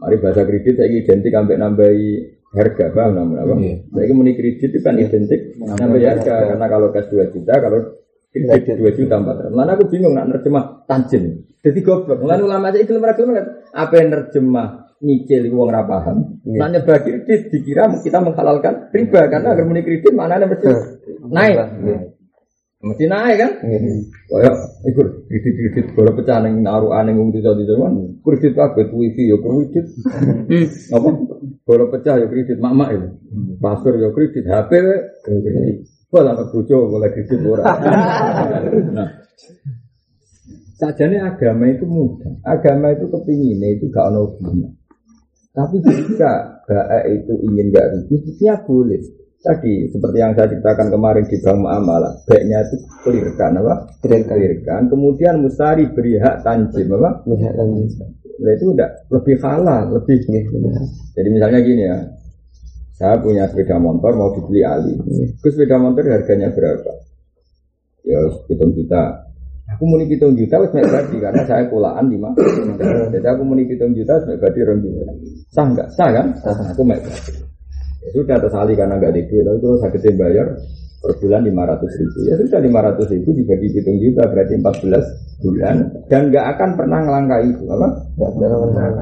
[0.00, 3.54] Mari bahasa kredit saya identik sampai nambahi harga, paham namun apa?
[3.62, 3.74] Ya.
[3.94, 7.78] Saya muni kredit itu kan identik nambahi harga karena kalau cash dua juta, kalau
[8.34, 9.54] kredit dua juta empat ratus.
[9.54, 11.46] Mana aku bingung nak nerjemah tanjil.
[11.60, 12.24] Jadi goblok.
[12.24, 14.68] Lalu ulama saya iklim rakyat apa yang nerjemah
[15.00, 16.40] nyicil uang ora paham.
[16.44, 16.60] Yeah.
[16.66, 20.66] Nanya bagi kredit dikira kita menghalalkan riba karena agar muni kredit mana ada mesti
[21.24, 21.56] naik.
[22.80, 23.52] Mesti naik kan?
[23.60, 24.54] Kayak
[24.88, 29.28] ikut kredit kredit kalau pecah neng naruh aneh ngomong di jadi zaman kredit kabeh wifi
[29.28, 29.86] ya kredit.
[30.88, 31.08] Apa?
[31.68, 33.08] Kalau pecah ya kredit mama itu.
[33.60, 34.70] Pasur ya kredit HP
[35.20, 35.76] kredit.
[36.08, 37.64] Wala anak bojo boleh kredit ora.
[38.96, 39.08] Nah,
[40.80, 42.40] Sajane agama itu mudah.
[42.48, 44.40] Agama itu kepinginnya itu gak ono
[45.50, 49.02] tapi jika baik itu ingin gak rugi, ya boleh.
[49.40, 53.74] Tadi seperti yang saya ceritakan kemarin di Bang Muamalah, baiknya itu clearkan apa?
[54.04, 54.92] Clearkan.
[54.92, 57.24] Kemudian mustari beri hak tanjim apa?
[57.24, 57.88] Beri hak tanjim.
[58.40, 60.20] Nah, itu udah lebih halal, lebih.
[60.28, 60.42] Ya,
[61.16, 61.96] Jadi misalnya gini ya,
[63.00, 64.92] saya punya sepeda motor mau dibeli Ali.
[65.40, 66.92] Ke sepeda motor harganya berapa?
[68.04, 69.28] Ya hitung kita
[69.76, 72.34] Aku muni pitung juta wis mek badi karena saya kulaan lima.
[73.14, 75.14] Jadi aku muni pitung juta wis mek badi rong juta.
[75.54, 75.88] Sah enggak?
[75.94, 76.26] Sah kan?
[76.42, 76.74] Sah.
[76.74, 77.49] Aku mek badi.
[78.10, 80.46] Ya sudah tersali karena enggak di duit, lalu saya gede bayar
[81.00, 82.18] per bulan lima ratus ribu.
[82.26, 85.06] Ya sudah lima ratus ribu dibagi pitung juta berarti empat belas
[85.40, 85.76] bulan
[86.12, 87.88] dan nggak akan pernah ngelangkai itu apa?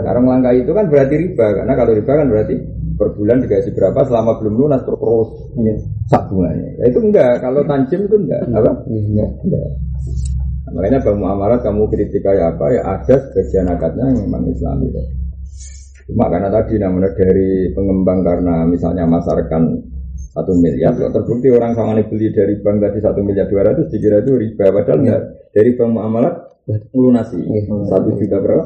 [0.05, 2.57] Karena ngelangkai itu kan berarti riba karena kalau riba kan berarti
[2.99, 5.75] per bulan dikasih berapa selama belum lunas terus ya,
[6.13, 6.69] sak bunganya.
[6.79, 8.71] Ya, itu enggak kalau tanjim itu enggak apa?
[8.87, 9.31] Enggak.
[9.43, 9.69] enggak.
[10.69, 15.01] Makanya bang Muamarat kamu kritik kayak apa ya ada sebagian akadnya yang memang Islam itu.
[16.09, 19.77] Cuma karena tadi namanya dari pengembang karena misalnya masarkan
[20.33, 24.25] satu miliar, kalau terbukti orang sama beli dari bank tadi satu miliar dua ratus, dikira
[24.25, 25.23] itu riba, padahal enggak.
[25.53, 26.35] Dari bank muamalat
[26.97, 27.39] melunasi
[27.93, 28.65] satu juta berapa?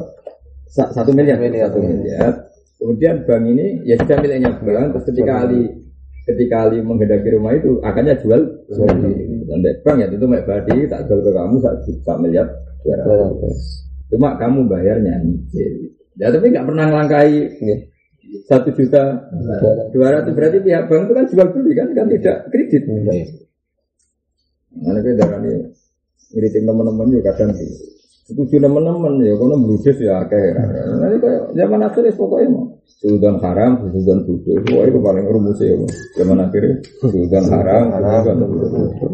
[0.71, 2.47] Satu miliar, satu miliar.
[2.79, 5.61] Kemudian bank ini ya sudah miliknya bank, terus ketika Ali
[6.23, 8.41] ketika Ali menghendaki rumah itu akannya jual.
[9.43, 12.47] Dan bank ya tentu mek badi tak jual ke kamu satu juta miliar
[12.87, 13.83] dua ratus.
[14.07, 17.31] Cuma kamu bayarnya nyicil ya tapi nggak pernah ngelangkai
[18.49, 19.03] satu juta
[19.93, 22.83] dua ratus berarti pihak bank itu kan jual beli kan kan tidak kredit
[24.73, 25.69] mana kita darah ini
[26.33, 27.53] ngiritin teman-teman juga kadang
[28.25, 30.53] setuju teman-teman ya kalau berusaha ya kayak
[30.97, 32.65] nanti kayak zaman akhir pokoknya mau
[33.03, 34.63] Sudan haram, sudan bodoh.
[34.79, 35.75] Wah itu paling rumus ya.
[36.15, 39.11] Zaman akhirnya sudan haram, sudan bodoh.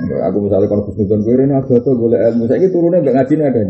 [0.00, 2.48] Aku misalnya kon khusnudon gue ini agak tuh boleh ilmu.
[2.48, 3.68] Saya ini turunnya nggak ngaji nih kan.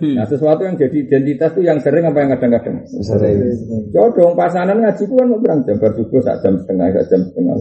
[0.00, 2.88] Nah sesuatu yang jadi identitas tuh yang sering apa yang kadang-kadang.
[3.04, 3.36] Sering.
[3.92, 7.54] Codong pasangan ngaji itu kan mau berang jam bersubuh saat jam setengah, saat jam setengah,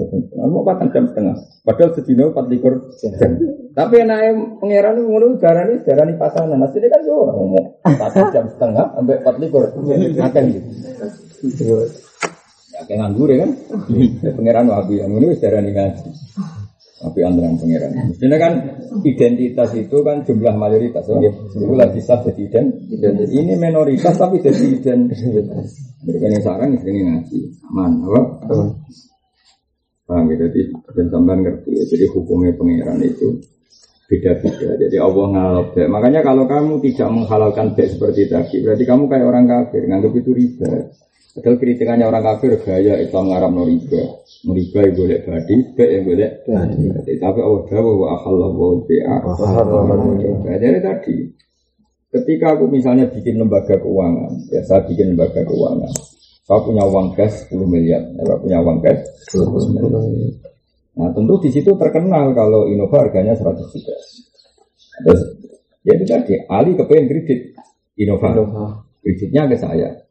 [0.47, 1.36] mau patang jam setengah.
[1.67, 3.32] Padahal sedino empat likur jam.
[3.73, 6.58] Tapi naik pangeran itu ngono darah ini darah ini pasangan.
[6.58, 9.63] Nah sini kan yo ngomong empat jam setengah sampai empat likur.
[9.84, 10.69] Ngaken gitu.
[12.73, 13.51] Ya kayak nganggur ya kan.
[14.32, 16.10] Pangeran wabi yang ngono darah ini ngaji.
[17.04, 17.92] Tapi antara pangeran.
[18.16, 18.54] Mestinya kan
[19.04, 21.04] identitas itu kan jumlah mayoritas.
[21.20, 21.32] Ya.
[21.36, 23.28] Itu lagi sah jadi identitas.
[23.28, 25.68] Ini minoritas tapi jadi identitas.
[26.08, 27.39] Mereka yang sekarang ini ngaji.
[27.68, 28.22] Aman, apa?
[30.04, 30.62] Paham gitu, jadi
[31.00, 31.84] dan sampai ngerti ya.
[31.88, 33.39] Jadi hukumnya pangeran itu
[34.12, 34.76] beda-beda.
[34.76, 39.46] Jadi Allah ngalap Makanya kalau kamu tidak menghalalkan bek seperti tadi, berarti kamu kayak orang
[39.48, 40.72] kafir, nganggap itu riba.
[41.34, 44.22] Padahal kritikannya orang kafir gaya Islam ngarap no riba.
[44.46, 47.13] Riba yang boleh badi, bek yang boleh badi.
[47.17, 49.17] Tapi Allah dawa wa akhallah wa bi'a.
[50.62, 51.15] Jadi tadi,
[52.13, 55.89] ketika aku misalnya bikin lembaga keuangan, ya saya bikin lembaga keuangan.
[56.46, 59.02] Saya punya uang cash 10 miliar, saya punya uang cash
[59.34, 60.06] 10 miliar.
[60.93, 63.96] Nah tentu di situ terkenal kalau Innova harganya 100 juta.
[65.02, 65.22] Terus
[65.82, 67.58] ya itu tadi Ali kepengen kredit
[67.98, 68.38] Innova.
[69.02, 70.03] Kreditnya ke saya.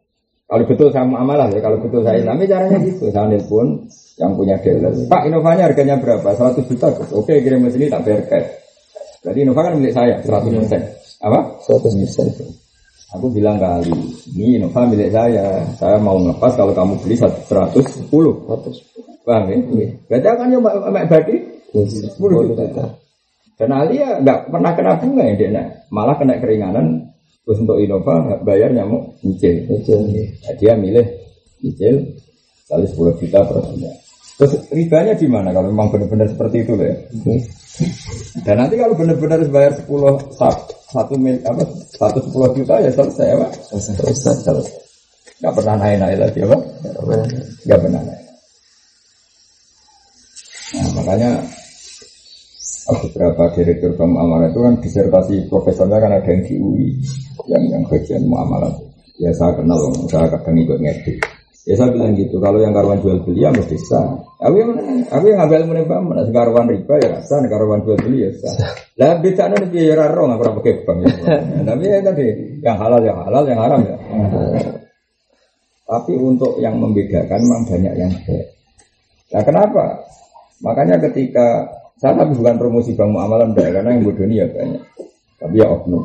[0.52, 3.08] Kalau betul saya amalah ya, kalau betul saya tapi caranya gitu.
[3.08, 3.88] Saya nelpon
[4.20, 4.92] yang punya dealer.
[5.08, 6.28] Pak Innovanya harganya berapa?
[6.28, 6.92] 100 juta.
[7.16, 8.52] Oke kirim ke sini tak bayar cash.
[9.24, 10.82] Berarti Innova kan milik saya 100 persen.
[11.24, 11.40] Apa?
[11.64, 12.26] 100 persen.
[13.16, 13.96] Aku bilang ke Ali,
[14.36, 15.64] ini Innova milik saya.
[15.80, 18.12] Saya mau ngelepas kalau kamu beli 110.
[18.12, 19.24] 100.
[19.24, 19.88] Paham ya?
[20.10, 21.36] Berarti akan nyoba Mbak Badi
[21.72, 22.84] 10 juta.
[23.56, 27.11] Dan Ali ya nggak pernah kena bunga ya dia, malah kena keringanan.
[27.42, 29.66] Terus untuk Innova bayarnya mau nyicil.
[29.66, 29.98] Kecil.
[30.14, 31.06] Nah, dia milih
[31.58, 31.96] nyicil
[32.70, 33.94] kali 10 juta per bulan.
[34.38, 36.96] Terus ribanya di mana kalau memang benar-benar seperti itu loh ya?
[38.46, 41.64] Dan nanti kalau benar-benar bayar 10 sat- satu mil apa
[41.96, 43.48] satu sepuluh juta ya selesai apa?
[43.72, 44.12] Selesai.
[44.44, 44.76] Selesai.
[45.40, 46.56] Gak pernah naik-naik lagi apa?
[47.64, 48.22] Gak pernah naik.
[50.72, 51.30] Nah, makanya
[52.90, 56.88] beberapa direktur bank muamalah itu kan disertasi profesornya kan ada yang di UI
[57.50, 58.72] yang yang bagian muamalah.
[59.20, 59.78] Ya saya kenal,
[60.10, 61.22] saya kadang ikut ngedit.
[61.62, 64.18] Ya saya bilang gitu, kalau yang karuan jual beli ya mesti sah.
[64.42, 64.74] Aku yang
[65.06, 68.74] aku yang ngambil bank, mana karuan riba ya sah, karuan jual beli ya sah.
[68.98, 70.98] Lah beda nih biaya raro nggak pernah pakai bank.
[71.06, 71.10] Ya.
[71.70, 72.26] Tapi ya tadi
[72.66, 73.96] yang halal ya halal, yang haram ya.
[75.86, 78.46] Tapi untuk yang membedakan memang banyak yang baik.
[79.30, 79.84] Nah kenapa?
[80.66, 81.70] Makanya ketika
[82.02, 84.82] saya tapi bukan promosi bank muamalah karena yang bodoh ini ya banyak.
[85.38, 86.02] Tapi ya oknum.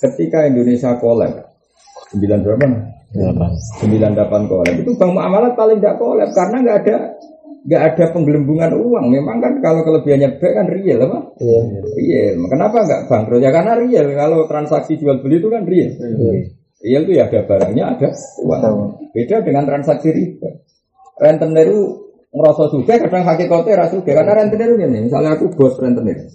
[0.00, 1.32] Ketika Indonesia kolab,
[2.16, 2.66] 9 berapa?
[3.12, 4.74] 98 kolab.
[4.80, 6.96] Itu bank muamalah paling tidak kolab karena nggak ada
[7.60, 9.06] nggak ada penggelembungan uang.
[9.12, 11.18] Memang kan kalau kelebihannya baik kan real apa?
[11.36, 11.58] Iya.
[11.84, 12.34] Real.
[12.48, 13.40] Kenapa nggak bangkrut?
[13.44, 14.06] Ya karena real.
[14.16, 15.90] Kalau transaksi jual beli itu kan real.
[16.80, 18.08] Real itu ya ada barangnya, ada
[18.40, 19.12] uang.
[19.12, 20.48] Beda dengan transaksi riba.
[21.20, 26.30] Rentenir itu ngerasa juga kadang hakikatnya rasa juga karena rentenir ini misalnya aku bos rentenir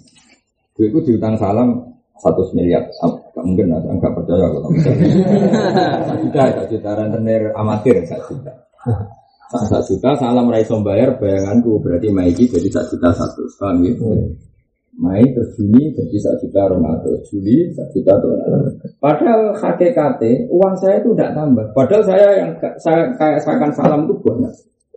[0.76, 6.90] duitku diutang salam satu miliar nggak mungkin lah nggak percaya aku satu juta satu juta
[6.98, 8.52] rentenir amatir satu juta
[9.54, 14.34] satu juta salam raiso bayar bayanganku berarti maiki jadi satu juta satu paham gitu
[14.96, 18.72] Mei terus Juni jadi satu juta Ramadan Juli satu juta Ramadan.
[18.96, 21.68] Padahal HKKT uang saya itu tidak tambah.
[21.76, 24.52] Padahal saya yang saya kayak seakan salam itu banyak.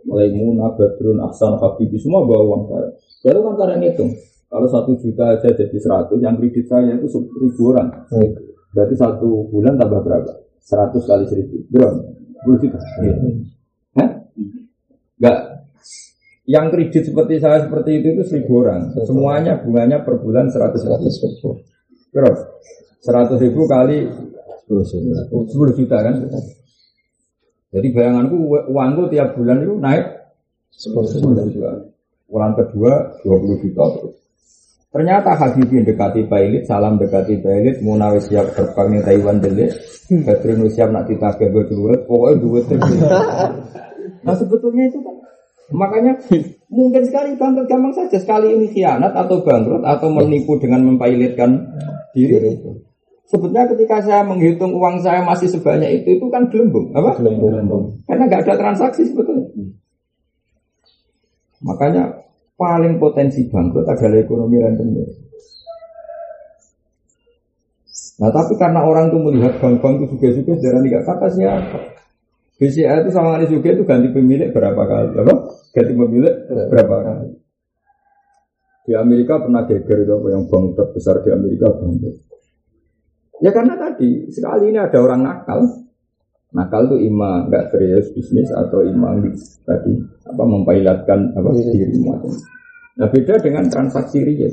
[0.08, 2.88] Mulai Muna, Badrun, Aksan, Habibi semua bawa uang saya.
[3.20, 4.10] Baru kan kadang ngitung.
[4.50, 7.86] Kalau satu juta aja jadi seratus, yang kredit saya itu seribu orang.
[8.74, 10.32] Berarti satu bulan tambah berapa?
[10.58, 11.62] Seratus kali seribu.
[11.70, 12.02] Berapa?
[12.34, 12.78] Sepuluh juta.
[13.94, 14.10] Hah?
[15.22, 15.38] Enggak.
[16.50, 18.90] Yang kredit seperti saya seperti itu itu seribu orang.
[19.06, 21.62] Semuanya bunganya per bulan seratus ribu.
[22.10, 22.42] Berapa?
[23.06, 24.10] Seratus ribu kali
[24.66, 26.26] sepuluh juta kan?
[27.70, 28.34] Jadi bayanganku
[28.66, 30.06] uangku tiap bulan itu naik
[30.74, 31.70] 10 juta.
[32.26, 34.16] Bulan kedua 20 juta terus.
[34.90, 39.70] Ternyata Habibie dekati Bailit, salam dekati Bailit, Muna wis siap terbang ning Taiwan delik,
[40.10, 42.90] Badrun wis siap nak ditagih duit, pokoknya duit terus.
[44.20, 45.16] Nah sebetulnya itu kan
[45.72, 46.12] makanya
[46.68, 51.56] mungkin sekali bangkrut gampang saja sekali ini khianat atau bangkrut atau menipu dengan mempailitkan
[52.12, 52.58] diri.
[53.30, 57.16] Sebetulnya ketika saya menghitung uang saya masih sebanyak itu, itu kan gelembung, apa?
[57.16, 57.94] Gelembung.
[58.04, 59.46] Karena nggak ada transaksi sebetulnya.
[61.62, 62.10] Makanya
[62.60, 65.08] paling potensi bangkrut adalah ekonomi rentenir.
[68.20, 71.80] Nah tapi karena orang itu melihat bank-bank itu juga-juga darah nggak kata siapa.
[72.60, 75.34] BCA itu sama Ali juga itu ganti pemilik berapa kali, apa?
[75.72, 76.34] Ganti pemilik
[76.68, 77.28] berapa kali.
[78.84, 82.16] Di Amerika pernah geger itu apa yang bank terbesar di Amerika bangkrut.
[83.40, 85.79] Ya karena tadi sekali ini ada orang nakal.
[86.50, 89.14] Nakal itu ima nggak serius bisnis atau ima
[89.62, 89.94] tadi
[90.26, 92.34] apa mempailatkan apa diri macam.
[92.98, 94.50] Nah beda dengan transaksi real.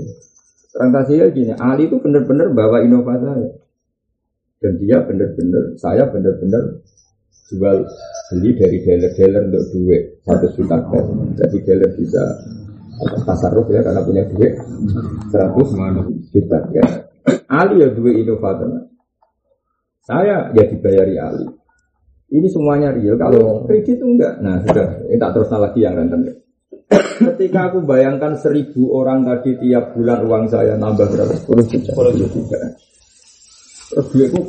[0.70, 3.50] Transaksi real gini, Ali itu benar-benar bawa inovasi saya.
[4.62, 6.86] Dan dia benar-benar, saya benar-benar
[7.50, 7.78] jual
[8.30, 11.10] beli dari dealer-dealer untuk duit satu juta cash.
[11.34, 12.24] Jadi dealer bisa
[13.26, 14.54] tasarruf ya karena punya duit
[15.34, 16.94] 100 juta cash.
[17.50, 18.86] Ali ya duit inovator.
[20.06, 21.57] Saya ya dibayari Ali.
[22.28, 23.16] Ini semuanya real.
[23.16, 24.44] Kalau kredit itu enggak.
[24.44, 26.36] Nah sudah, ini tak terus lagi yang rentenir.
[27.18, 31.34] Ketika aku bayangkan seribu orang tadi tiap bulan uang saya nambah berapa?
[31.36, 31.92] 10 juta.
[31.96, 32.58] 10 juta.
[33.88, 34.42] Terus duitku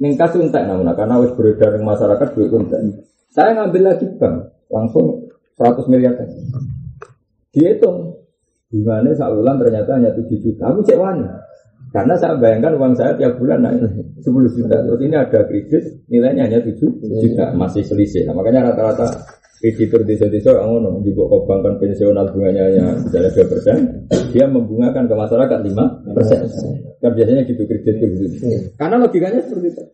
[0.00, 2.80] ningkat tuh entek nah, karena harus beredar di masyarakat duitku entek.
[3.30, 4.36] Saya ngambil lagi bank
[4.72, 5.28] langsung
[5.60, 6.28] 100 miliar kan.
[7.52, 8.16] Dihitung
[8.72, 10.72] bunganya sak bulan ternyata hanya 7 juta.
[10.72, 11.24] Aku cek wani.
[11.90, 13.82] Karena saya bayangkan uang saya tiap bulan naik
[14.26, 14.76] 10 juta.
[14.86, 17.44] Terus ini ada kredit nilainya hanya 7 juta.
[17.58, 18.30] Masih selisih.
[18.30, 19.10] Nah, makanya rata-rata
[19.60, 23.76] kreditur desa-desa yang ngono juga kau bangkan pensiunal bunganya hanya misalnya dua persen,
[24.32, 25.84] dia membungakan ke masyarakat lima
[26.16, 26.48] persen.
[27.04, 28.36] Kan biasanya gitu kredit itu gitu.
[28.80, 29.84] Karena logikanya seperti itu.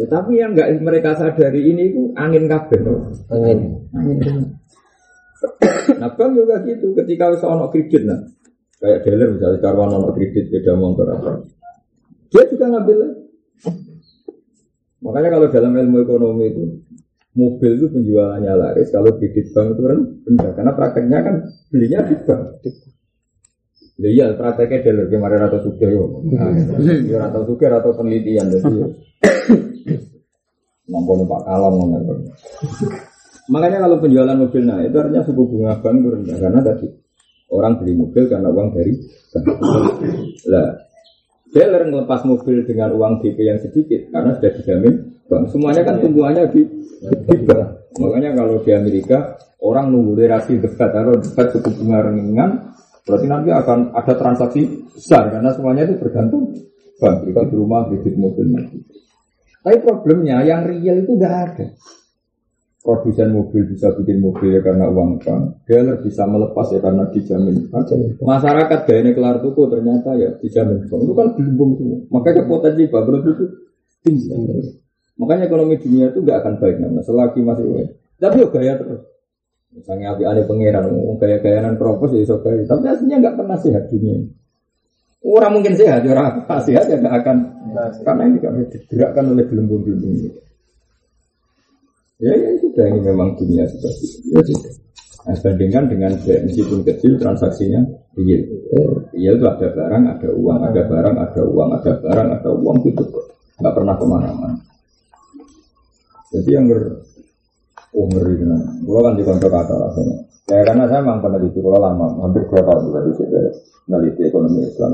[0.00, 3.12] Ya, tapi yang nggak mereka sadari ini itu angin kabel.
[3.28, 3.76] Angin.
[6.00, 6.96] Nah bank juga gitu.
[6.96, 8.24] Ketika usah ono kredit nah,
[8.80, 11.44] kayak dealer misalnya karwan ono kredit beda motor apa,
[12.32, 12.98] dia juga ngambil.
[15.00, 16.64] Makanya kalau dalam ilmu ekonomi itu
[17.36, 21.34] mobil itu penjualannya laris kalau kredit bank itu kan rendah karena prakteknya kan
[21.68, 22.42] belinya di bank.
[24.00, 26.24] Iya prakteknya dealer kemarin atau suka yo.
[26.32, 28.96] Nah, atau suka atau penelitian jadi.
[30.90, 32.12] Numpak kalong ngono.
[33.50, 36.86] Makanya kalau penjualan mobil nah itu artinya suku bunga bank itu rendah karena tadi
[37.50, 38.92] orang beli mobil karena uang dari
[39.34, 39.46] bank.
[40.50, 40.68] Lah
[41.50, 44.94] dealer ngelepas mobil dengan uang DP yang sedikit karena sudah dijamin
[45.26, 45.44] bank.
[45.50, 46.62] Semuanya kan tumbuhannya di,
[47.02, 47.68] di bank.
[47.98, 52.50] Makanya kalau di Amerika orang nunggu relasi dekat kalau dekat suku bunga ringan
[53.02, 56.54] berarti nanti akan ada transaksi besar karena semuanya itu bergantung
[57.02, 57.26] bank.
[57.26, 58.46] Kita di rumah kredit mobil
[59.60, 61.66] Tapi problemnya yang real itu nggak ada
[62.80, 67.68] produsen mobil bisa bikin mobil ya karena uang bank, dealer bisa melepas ya karena dijamin.
[68.24, 71.00] Masyarakat gayanya kelar tuku ternyata ya dijamin bank.
[71.04, 71.98] Itu kan gelembung semua.
[72.08, 73.44] Makanya potensi bangkrut itu
[74.00, 74.32] tinggi.
[75.20, 77.88] Makanya ekonomi dunia itu nggak akan baik namanya selagi masih baik.
[78.16, 79.02] Tapi ya gaya terus.
[79.70, 80.90] Misalnya api ada pangeran,
[81.20, 82.64] gaya-gayaan propos ya so gaya.
[82.64, 84.24] Tapi aslinya nggak pernah sehat dunia.
[85.20, 87.36] Orang mungkin sehat, ya orang sehat ya nggak akan.
[88.02, 90.32] Karena ini kan digerakkan oleh gelembung-gelembung itu.
[92.20, 94.28] Ya, ya sudah ini memang dunia seperti itu.
[94.36, 94.72] Ya, sudah.
[95.20, 97.80] Nah, bandingkan dengan meskipun kecil transaksinya
[98.16, 98.40] real.
[99.12, 103.04] Real itu ada barang, ada uang, ada barang, ada uang, ada barang, ada uang gitu.
[103.60, 104.56] Nggak pernah ke mana-mana.
[106.30, 106.80] Jadi yang ber,
[107.92, 108.60] oh ngeri kan.
[108.80, 110.16] Kalau kan di kantor kata rasanya.
[110.50, 113.38] Ya karena saya memang di kalau lama, hampir dua tahun juga di situ
[113.86, 114.92] meneliti ekonomi Islam.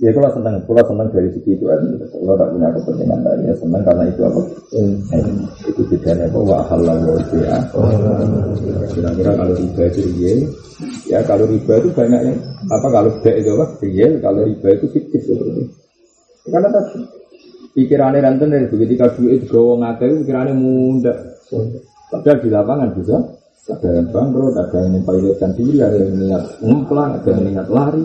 [0.00, 3.82] Ya kalau senang, kalau senang dari segi itu kalau tak punya kepentingan tadi ya senang
[3.84, 4.40] karena itu apa?
[4.72, 4.94] Hmm.
[5.68, 6.38] Itu bedanya apa?
[6.40, 7.56] Wa halal wa ya.
[8.96, 10.38] Kira-kira kalau riba itu real,
[11.04, 12.38] ya kalau riba itu banyak yang
[12.72, 13.66] apa kalau riba itu apa?
[13.78, 15.62] Real, kalau riba itu fiktif seperti
[16.48, 16.98] Karena tadi
[17.76, 21.14] pikirannya ranten dari ketika duit gawang ngake pikirannya muda.
[22.10, 23.16] Padahal di lapangan bisa
[23.70, 28.04] ada yang bangkrut, ada yang pilotkan diri, ada yang niat ngumplang, ada yang niat lari.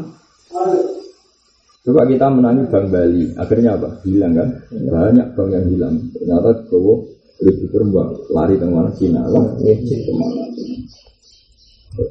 [1.87, 3.87] Coba kita menangi Bank Bali, akhirnya apa?
[4.03, 4.49] Hilang kan?
[4.75, 5.95] Banyak bank yang hilang.
[6.11, 6.99] Ternyata bawa
[7.39, 10.43] ribu terbang, lari ke mana Cina lah, ke mana?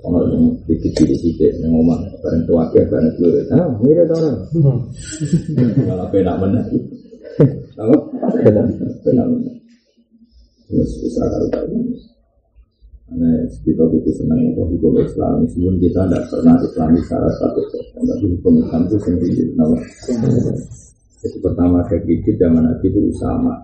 [0.01, 4.39] Kalau yang dikit dikit dikit yang ngomong, bareng tua ke bareng dulu, ah mirip orang,
[5.85, 6.61] malah penak mana?
[7.77, 7.97] Apa?
[9.05, 9.53] Penak, mana?
[10.73, 11.85] Terus bisa kalau tahu.
[13.07, 13.31] Karena
[13.62, 18.55] kita butuh senang itu hukum Islam Meskipun kita tidak pernah Islami secara status Tapi hukum
[18.59, 19.79] Islam itu sendiri nama.
[21.23, 23.55] Jadi pertama saya kredit zaman Nabi itu Usama.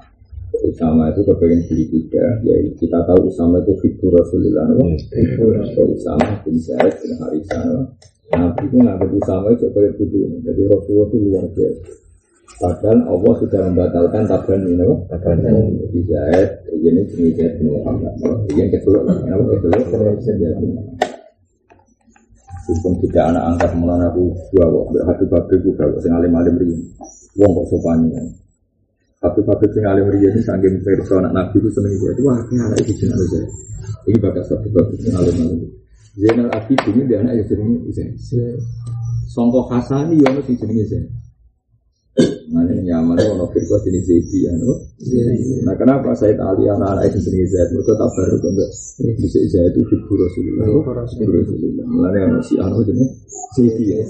[0.62, 4.68] Usama itu kepengen beli kuda ya kita tahu Usama itu figur Rasulullah
[5.10, 5.58] figur.
[5.90, 7.62] Usama bin Zaid bin Harithah
[8.34, 10.18] Nabi itu nggak Usama itu sebagai kudu.
[10.42, 12.01] Jadi Rasulullah itu luar biasa
[12.62, 15.18] Padahal Allah sudah membatalkan taban ini, apa?
[15.18, 18.14] Taban Jadi Zaid, ini jenis Zaid bin Muhammad.
[18.54, 19.82] Yang kedua, apa kedua?
[22.62, 26.54] Hukum tidak anak angkat mulai aku dua kok, hati babi juga kok, sing alim alim
[26.62, 26.78] rian.
[27.34, 28.22] Wong kok sopannya.
[29.18, 32.22] Hati babi sing alim rian ini sanggeng versi anak nabi itu seneng itu.
[32.22, 33.50] Wah, ini anak itu jeneng Zaid.
[34.06, 35.60] Ini bakas hati babi sing alim alim.
[36.12, 38.62] Zainal Abidin ini dia anak yang jenenge Zaid.
[39.26, 41.10] Songkok Hasan ini yang jenenge Zaid.
[42.52, 44.76] Mana nyaman itu ono firqah jenis Zaidi ya, no?
[45.64, 47.72] Nah kenapa Said Ali anak-anak itu jenis Zaid?
[47.72, 48.70] Mereka tak baru enggak
[49.16, 50.64] bisa Zaid itu figur Rasulullah.
[50.68, 51.84] Figur Rasulullah.
[51.88, 53.08] Mana yang si Anu jenis
[53.56, 54.04] Zaidi ya.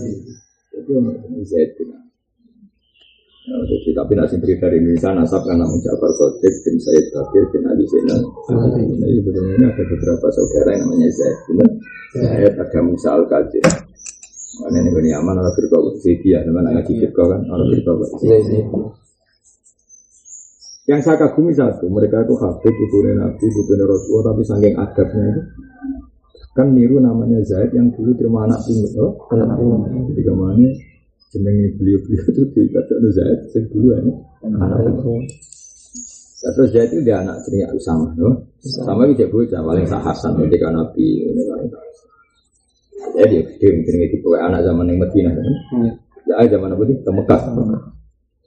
[0.75, 1.15] Itu ono
[1.47, 2.03] Zaid kan.
[3.43, 7.63] Ya, jadi, tapi nasi cerita dari Indonesia nasab karena Ja'far Sodik bin Said Bakir bin
[7.67, 8.23] Ali Zainal.
[8.47, 11.39] Jadi sebenarnya ada beberapa saudara yang namanya Zaid.
[12.19, 13.67] Zaid ada Musa Al Qadir.
[14.63, 17.93] Mana ini bani aman orang firqa Zaidi ya, teman ngaji firqa kan orang firqa
[20.83, 25.43] Yang saya kagumi satu, mereka itu habib, ibunya Nabi, ibunya Rasulullah, tapi saking adabnya itu
[26.53, 29.89] kan niru namanya Zaid yang dulu terima anak pungut, oh, anak pungut.
[30.13, 30.69] Jadi ke mana
[31.33, 33.99] jenenge beliau-beliau itu dikatakan Zaid, yang dulu ya,
[34.51, 35.27] anak pungut.
[36.43, 38.31] Terus Zaid itu dia anak jenenge Usama, no?
[38.63, 41.71] Sama itu bocah paling sah Hasan ketika Nabi, ini paling
[43.19, 45.47] jadi gede mungkin itu anak zaman yang Medina kan.
[46.23, 46.97] Ya zaman apa sih?
[47.03, 47.41] Mekah.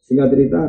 [0.06, 0.62] Singkat cerita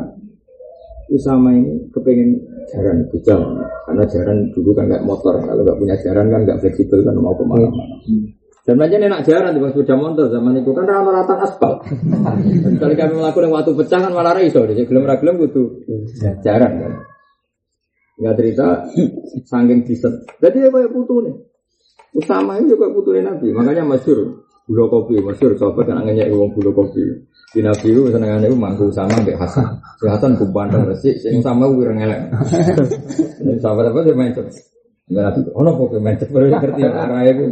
[1.07, 2.35] Usama ini kepengen
[2.67, 3.39] jaran bujang
[3.87, 7.31] karena jaran dulu kan nggak motor kalau nggak punya jaran kan nggak fleksibel kan mau
[7.39, 7.95] ke mana-mana.
[8.67, 11.79] Dan aja enak jaran di sepeda motor zaman itu kan rata-rata aspal.
[12.83, 14.75] Kali kami melakukan waktu pecah kan malah iso deh.
[14.75, 15.87] Gelem ra gelem kudu
[16.43, 16.93] jaran kan.
[18.19, 18.67] Enggak cerita
[19.55, 20.15] saking diset.
[20.43, 21.35] Jadi ya kayak putu nih.
[22.17, 23.53] Usama itu juga putu Nabi.
[23.53, 24.25] Makanya masyur
[24.67, 27.05] bulu kopi, masyur coba kan angannya uang bulu kopi.
[27.53, 29.69] Di Nabi itu senengannya itu mangku sama Mbak Hasan.
[30.01, 32.33] Si Hasan kupandang resik, sing sama wireng elek.
[33.45, 34.33] Ini sahabat apa dia main
[35.07, 37.47] Enggak nabi, oh nopo ke mencet baru ngerti arah itu.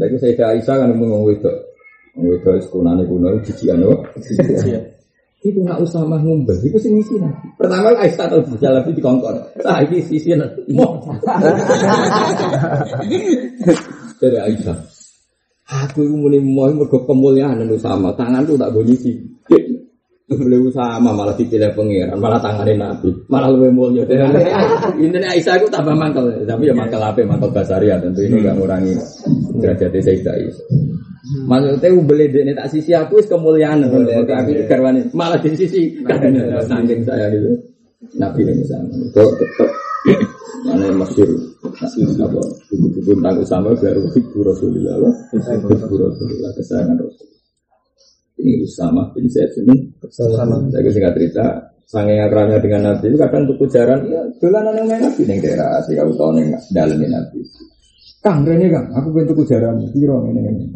[0.00, 1.52] Lagi saya Aisyah kan ngomong itu,
[2.16, 4.00] ngomong itu sekunane kuno cician loh.
[4.16, 4.96] Itu
[5.38, 7.46] nggak usah mah ngumpul, itu sih ngisi nanti.
[7.54, 10.34] Pertama Aisyah tahu jalan di kongkon, ah ini sisi
[10.74, 10.98] mau.
[14.18, 14.76] Dari Aisyah,
[15.86, 19.14] aku itu muni mau mergo kemuliaan sama tangan tuh tak bunyi sih.
[20.28, 24.04] Beliau sama malah dipilih pengiran, malah tanganin Nabi, malah lebih mulia.
[25.00, 28.92] Ini Aisyah itu tambah mangkel, tapi ya mangkel apa, mangkel basaria tentu ini gak ngurangi
[29.56, 30.66] derajat Sayyidah Aisyah.
[31.48, 37.32] Maksudnya beli ini tak sisi aku is kemuliaan, tapi garwani malah di sisi saking saya
[37.32, 37.48] gitu.
[38.20, 39.70] Nabi ini sama, itu tetap
[40.68, 41.24] mana masyur?
[41.72, 42.40] Apa?
[42.68, 47.37] Buku-buku tentang Usama baru Hibbu Rasulullah, Hibbu Rasulullah kesayangan Rasul
[48.38, 49.76] ini Usama bin Zaid ini
[50.10, 51.46] sama saya singkat cerita
[51.88, 55.68] sange akrabnya dengan Nabi itu kadang untuk ujaran ya dolanan yang main Nabi neng daerah
[55.80, 57.38] asli kamu tahu neng dalam Nabi
[58.18, 60.66] Kang Rene Kang aku pengen tuku jaran kiro ini ini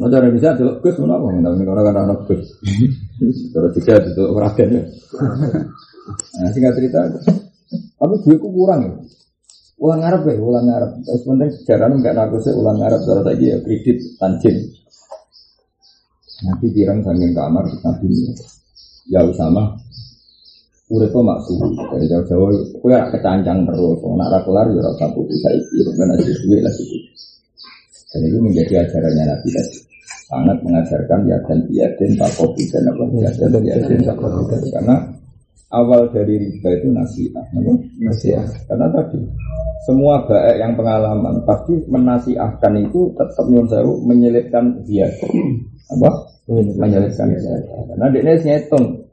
[0.00, 2.40] Nah, cara bisa delok Gus ngono apa ngene orang kan ana Gus.
[3.52, 4.82] Terus juga itu peragen ya.
[6.40, 7.04] Nah, singkat cerita
[8.00, 8.92] tapi duitku kurang ya.
[9.76, 10.90] Ulang Arab ya, ulang Arab.
[11.04, 14.56] Terus penting jaran enggak sih ulang Arab terus lagi ya kredit tanjin.
[16.40, 18.08] Nanti pirang saking kamar Nabi
[19.10, 19.76] ya Usama
[20.90, 21.58] urip kok maksud?
[21.92, 24.00] Dari jauh-jauh kowe ora kecancang terus.
[24.02, 25.86] Nak ra kelar ya ora usah putus saiki.
[25.86, 26.98] Rukun aja duwe lah itu
[28.10, 29.78] dan itu menjadi ajarannya Nabi tadi.
[30.30, 34.96] Sangat mengajarkan ya dan dan takobi dan apa ya dan dan takobi karena
[35.70, 37.46] awal dari riba itu nasihat
[37.98, 38.46] nasihat.
[38.66, 39.18] Karena tadi
[39.86, 45.06] semua baik yang pengalaman pasti menasihatkan itu tetap sewu menyelipkan dia
[45.90, 46.10] apa?
[46.50, 47.30] Menyelesaikan
[47.94, 49.06] karena dia ngitung.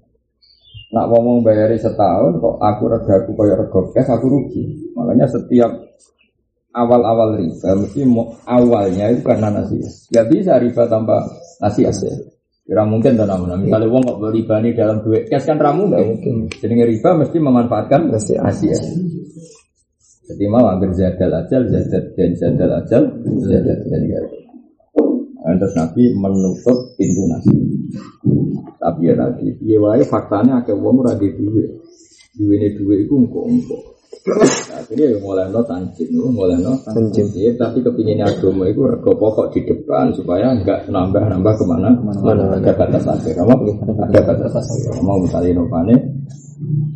[0.88, 4.64] Nak ngomong bayari setahun kok aku regaku kaya rego cash aku rugi.
[4.96, 5.68] Makanya setiap
[6.72, 8.08] awal-awal riba mesti
[8.48, 11.28] awalnya itu karena nasi nggak bisa riba tanpa
[11.60, 11.92] nasi ya.
[12.68, 13.68] Kira mungkin dan namun.
[13.68, 16.36] Misalnya uang kok riba ini dalam duit cash kan ramu nggak mungkin.
[16.56, 18.80] Jadi riba mesti memanfaatkan nasi ya.
[20.28, 23.04] Jadi mau agar zadal ajal, zadal dan zadal ajal,
[23.48, 24.02] zadal dan
[25.48, 27.56] Terus Nabi menutup pintu Nabi.
[28.78, 31.64] Tapi ya tadi, ya wae faktanya akeh wong ora di duwe.
[32.36, 33.98] Duwe ne duwe iku engko-engko.
[34.76, 37.32] Akhirnya ya mulai no tanjim, mulai no tanjim.
[37.32, 42.60] Ya, tapi kepinginnya agama itu rego pokok di depan supaya enggak nambah-nambah ke mana mana
[42.60, 43.40] ada batas akhir.
[43.40, 45.00] Ada batas akhir.
[45.00, 45.96] Mau misalnya inovane,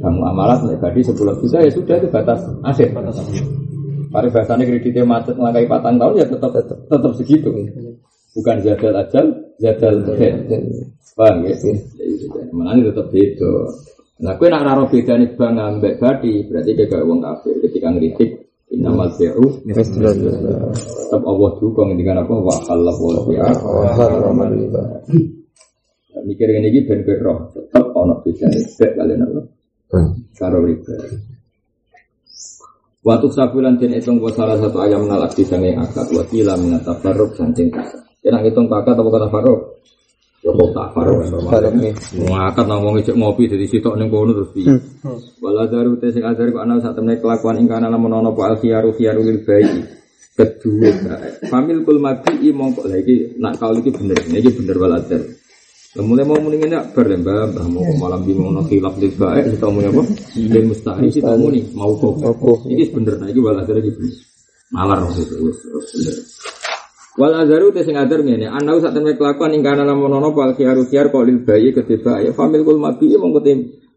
[0.03, 2.91] kamu amalat naik di sepuluh juta ya sudah itu batas akhir.
[2.91, 3.43] Batas akhir.
[4.11, 7.47] Pada bahasanya kreditnya macet melangkai patang tahun ya tetap tetap, tetap segitu.
[8.31, 9.25] Bukan zadal ajal,
[9.59, 10.47] zadal den.
[11.11, 11.55] Paham ya?
[12.55, 13.51] Mana ini tetap beda.
[14.21, 17.57] Nah, kue nak raro beda nih bang ambek badi, berarti dia gak uang kafir.
[17.65, 18.29] Ketika ngeritik,
[18.71, 22.33] inamal beru, tetap Allah dukung dengan apa?
[22.37, 23.49] Wa Allah wa bi'a.
[26.21, 28.63] Mikir ini ben roh, tetap ono beda nih.
[28.77, 29.41] Bet kalian apa?
[30.37, 30.95] Karo riba.
[33.01, 37.73] Waktu sabulan dan hitung salah satu ayam nalak di sange akad wakila minat tabarruk sancing
[37.73, 38.10] kasar.
[38.21, 39.55] Kena ngitung pakat apa kata Faro?
[40.45, 41.93] Ya kok tak Faro kan nih.
[42.21, 44.77] Ngakak ngomong ijek ngopi dari situ ning kono terus piye.
[45.41, 48.53] Wala daru te sing ajar kok ana sak temne kelakuan ing kana lamun ana apa
[48.53, 49.81] alfiyaru fiyaru lil bayi.
[50.31, 50.89] Kedua,
[51.51, 54.15] famil kul mati i mongko lha iki nak kau iki bener.
[54.15, 55.21] Iki bener wala dar.
[55.91, 59.67] Mulai mau mendingin ya ber mbak, mbak mau malam di mau khilaf di baik, kita
[59.67, 60.01] mau apa?
[60.39, 62.15] Dan mustahil sih kamu nih mau kok.
[62.63, 64.15] Ini bener, nah ini wala dar iki bener.
[64.71, 65.51] Malar bener.
[67.19, 70.87] Wal azaru te sing azar ngene, ana sak temne kelakuan ing kana ana pal khiaru
[70.87, 73.35] khiar kok lil bayi kedhe bayi famil kul mabi mong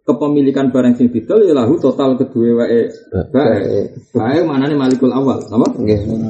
[0.05, 2.93] kepemilikan barang sing didol ya lahu total kedua wae
[3.33, 3.81] bae.
[4.13, 5.69] Bae manane malikul awal, apa?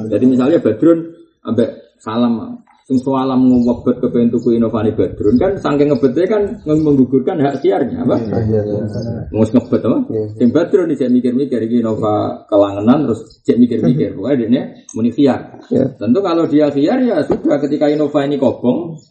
[0.07, 1.11] Jadi misalnya Badrun
[1.43, 7.65] ambek salam sing soalam ngobet ke tuku inovasi Badrun kan saking ngebetnya kan menggugurkan hak
[7.65, 8.21] siarnya apa?
[8.21, 8.85] Iya, iya, iya.
[9.33, 9.97] Ngus ngebet apa?
[10.37, 14.63] Sing Badrun cek mikir-mikir iki Innova kelangenan terus cek mikir-mikir pokoknya dia
[14.93, 15.65] muni khiar.
[15.97, 19.01] Tentu kalau dia khiar ya sudah ketika Innova ini kobong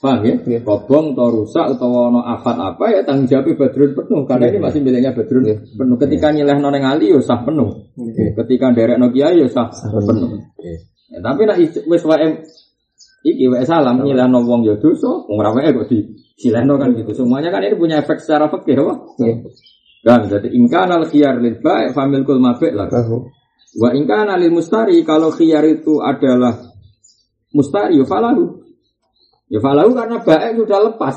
[0.00, 0.60] Paham ya?
[0.60, 4.80] Kobong atau rusak atau ono afat apa ya tanggung jawab Badrun penuh karena ini masih
[4.80, 5.44] miliknya Badrun
[5.76, 5.96] penuh.
[6.00, 7.92] Ketika nyileh noneng Ali ya sah penuh.
[8.32, 10.40] Ketika derek Nokia ya sah penuh.
[11.12, 12.28] Ya, tapi nak wis wae
[13.24, 16.04] iki wae salam nyileh wong ya dosa, wong ra wae kok di
[16.36, 17.16] silehno kan gitu.
[17.16, 18.94] Semuanya kan ini punya efek secara fikih apa?
[20.04, 22.92] Kan jadi ingkana al khiyar lil ba'i familkul mabi' lah.
[22.92, 23.18] Tahu.
[23.80, 26.60] Wa ingkana lil mustari kalau khiyar itu adalah
[27.56, 28.60] mustari ya falahu.
[29.48, 31.16] Ya falahu karena baik sudah lepas.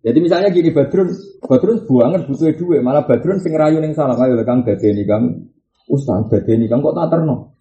[0.00, 1.10] Jadi misalnya gini Badrun,
[1.42, 5.50] Badrun banget butuh duit, malah Badrun sing rayu ning salah ayo Kang dadeni Kang
[5.90, 7.53] Ustaz dadeni Kang kok tak terno.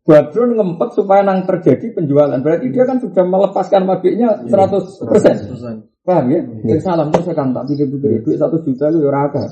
[0.00, 2.40] Badrun ngempet supaya nang terjadi penjualan.
[2.40, 6.00] Berarti dia kan sudah melepaskan mabiknya 100%.
[6.00, 6.40] Paham ya?
[6.64, 9.46] Sing salam terus Kang tak pikir-pikir duit 1 juta lu ya akeh.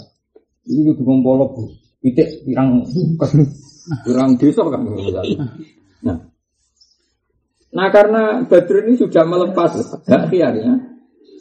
[0.69, 1.63] Ini kudu ngompolok Bu.
[2.01, 2.81] Pitik pirang
[4.05, 4.81] pirang desa kan.
[6.05, 6.17] Nah,
[7.69, 9.77] Nah karena Badrun ini sudah melepas
[10.09, 10.73] hak khiyarnya,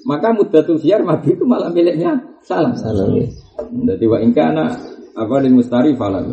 [0.03, 2.75] maka mudatul khiyar mabit itu malah miliknya salam.
[2.75, 3.15] Salam.
[3.15, 3.27] ya.
[3.95, 4.65] Jadi wa ingkana
[5.15, 6.27] apa di mustari falan.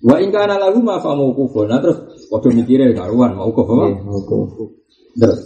[0.00, 1.68] Wa ingkana lagu ma fa mauqufun.
[1.68, 2.00] Nah terus
[2.32, 3.84] waduh mikirnya karuan mauquf apa?
[3.92, 3.96] Iya.
[5.20, 5.40] Terus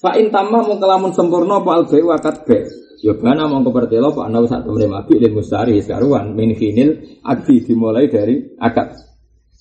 [0.00, 2.58] fa in tamma mau kelamun sempurna apa al bai wakat be.
[3.02, 7.68] Ya bana mau kepertelo pak nau sak temre mabit dan mustari karuan min khinil akdi
[7.68, 8.96] dimulai dari akad.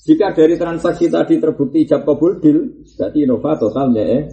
[0.02, 4.24] Jika dari transaksi tadi terbukti ijab kabul deal, berarti Innova total ya eh.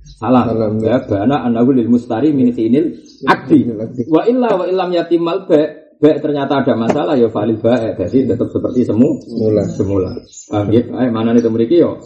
[0.00, 3.70] Salam, Ya bana anahu lil mustari min khinil akdi.
[4.10, 8.48] Wa illa wa illam yatimal ba ba ternyata ada masalah ya valid ba jadi tetap
[8.48, 9.64] seperti semu Mula.
[9.68, 10.10] semula.
[10.48, 10.80] Paham ya?
[10.80, 12.00] Eh, mana nih memiliki yo?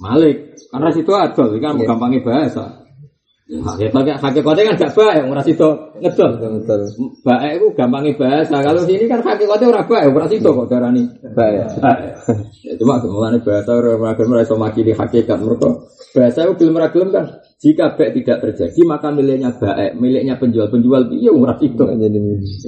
[0.00, 0.56] Malik.
[0.72, 1.88] Karena situ adol, ini kan Iya.
[1.88, 2.64] gampangnya bahasa.
[3.46, 5.68] Hakikat hakikatnya kan gak baik, ora situ
[6.02, 6.30] ngedol.
[7.22, 8.58] Baik itu gampangnya bahasa.
[8.58, 11.06] Kalau sini kan hakikatnya ora baik, ora situ kok darani.
[11.32, 11.78] Baik.
[12.66, 15.70] Ya, cuma mulane bahasa orang agama iso makili hakikat mereka.
[16.10, 17.24] Bahasa itu belum ragilem kan.
[17.56, 21.84] Jika baik tidak terjadi maka miliknya baik, miliknya penjual-penjual iya situ.
[21.88, 22.18] Jadi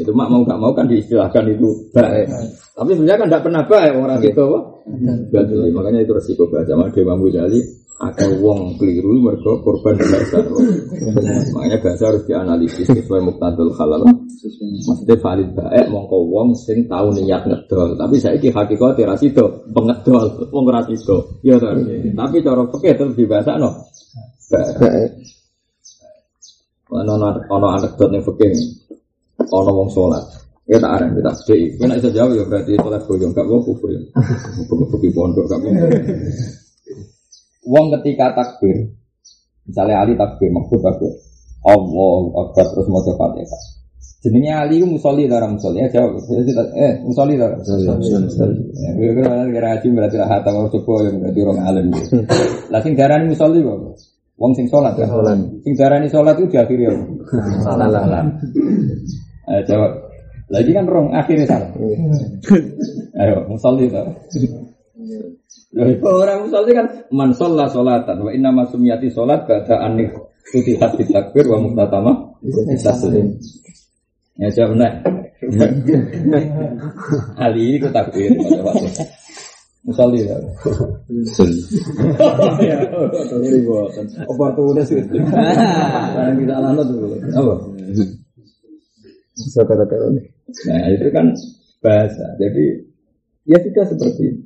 [0.01, 2.24] Itu mak mau gak mau kan diistilahkan itu baik.
[2.72, 4.47] Tapi sebenarnya kan tidak pernah baik orang itu?
[5.28, 6.72] Jadi makanya itu resiko bahasa.
[6.72, 7.61] Maka Imam Ghazali
[8.01, 10.41] ada wong keliru mereka korban bahasa.
[11.53, 14.09] makanya bahasa harus dianalisis sesuai muktadul halal.
[14.09, 17.93] Maksudnya valid baik mongko wong sing tahu niat ngedol.
[17.93, 21.36] Tapi saya ki hakikat sido pengedol, wong ra sido.
[21.45, 21.76] Ya ta.
[21.76, 23.84] Tapi cara fikih terus dibahasa no.
[26.89, 27.13] Ono
[27.53, 28.53] ono anekdot ning fikih.
[29.53, 30.25] Ono wong salat.
[30.69, 31.81] Ya tak arang kita cek.
[31.81, 34.01] Kena iso jawab ya berarti salat boyong gak mau ya.
[34.69, 35.73] Bukti pondok gak mau.
[37.69, 38.89] Wong ketika takbir,
[39.69, 41.13] misalnya Ali takbir, maksud takbir,
[41.69, 43.63] Allah Akbar terus mau Fatihah.
[44.19, 45.85] Jenenge Ali ku musolli ta ora musolli?
[45.85, 46.19] Ya jawab.
[46.19, 47.57] Eh, ta ora?
[47.61, 51.87] Ya, kira-kira kira haji berarti lah hatam orang coba yang berarti orang alim.
[52.73, 53.79] Lah sing darani musolli kok.
[54.39, 55.11] Wong sing sholat kan.
[55.11, 55.34] Sholat.
[55.66, 57.03] Sing darani sholat itu diakhiri apa?
[57.66, 58.22] Salah.
[59.51, 59.93] Ayo jawab.
[60.49, 61.70] Lagi kan rong akhirnya salah.
[63.18, 64.07] Ayo musolli ta.
[65.74, 70.16] Loh, orang musolli kan man sholla sholatan wa inna masumiyati sholat ba'da anik
[70.49, 72.39] futihat takbir wa muktatama
[72.78, 73.36] taslim.
[74.39, 74.93] Ya jawab nah.
[77.43, 78.32] Ali ini ku takbir
[79.89, 80.36] Musolli ya.
[82.61, 82.76] Ya,
[83.41, 84.05] ini bosan.
[84.28, 85.16] Oportunis itu.
[85.16, 87.16] Yang kita alami dulu.
[87.32, 87.55] Apa?
[89.32, 90.22] Bisa kata-kata ini.
[90.68, 91.32] Nah itu kan
[91.80, 92.36] bahasa.
[92.36, 92.84] Jadi
[93.49, 94.43] ya sudah seperti itu.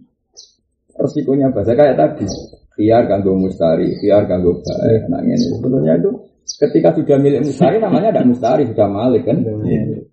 [0.95, 2.31] Resikonya bahasa kayak tadi.
[2.73, 5.11] Khiar ganggu mustari, khiar ganggu baik.
[5.11, 6.11] Nah ini sebetulnya itu
[6.63, 9.43] ketika sudah milik mustari namanya tidak mustari sudah malik kan.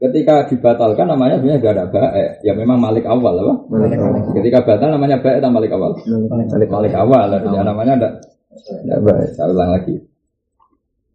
[0.01, 2.29] Ketika dibatalkan namanya sebenarnya tidak ada baik.
[2.41, 3.53] Ya memang malik awal apa?
[4.33, 5.93] Ketika batal namanya baik atau malik awal?
[6.01, 7.27] Malik, malik awal.
[7.29, 8.13] Ya, namanya tidak
[8.81, 9.29] tidak baik.
[9.37, 9.95] Saya ulang lagi.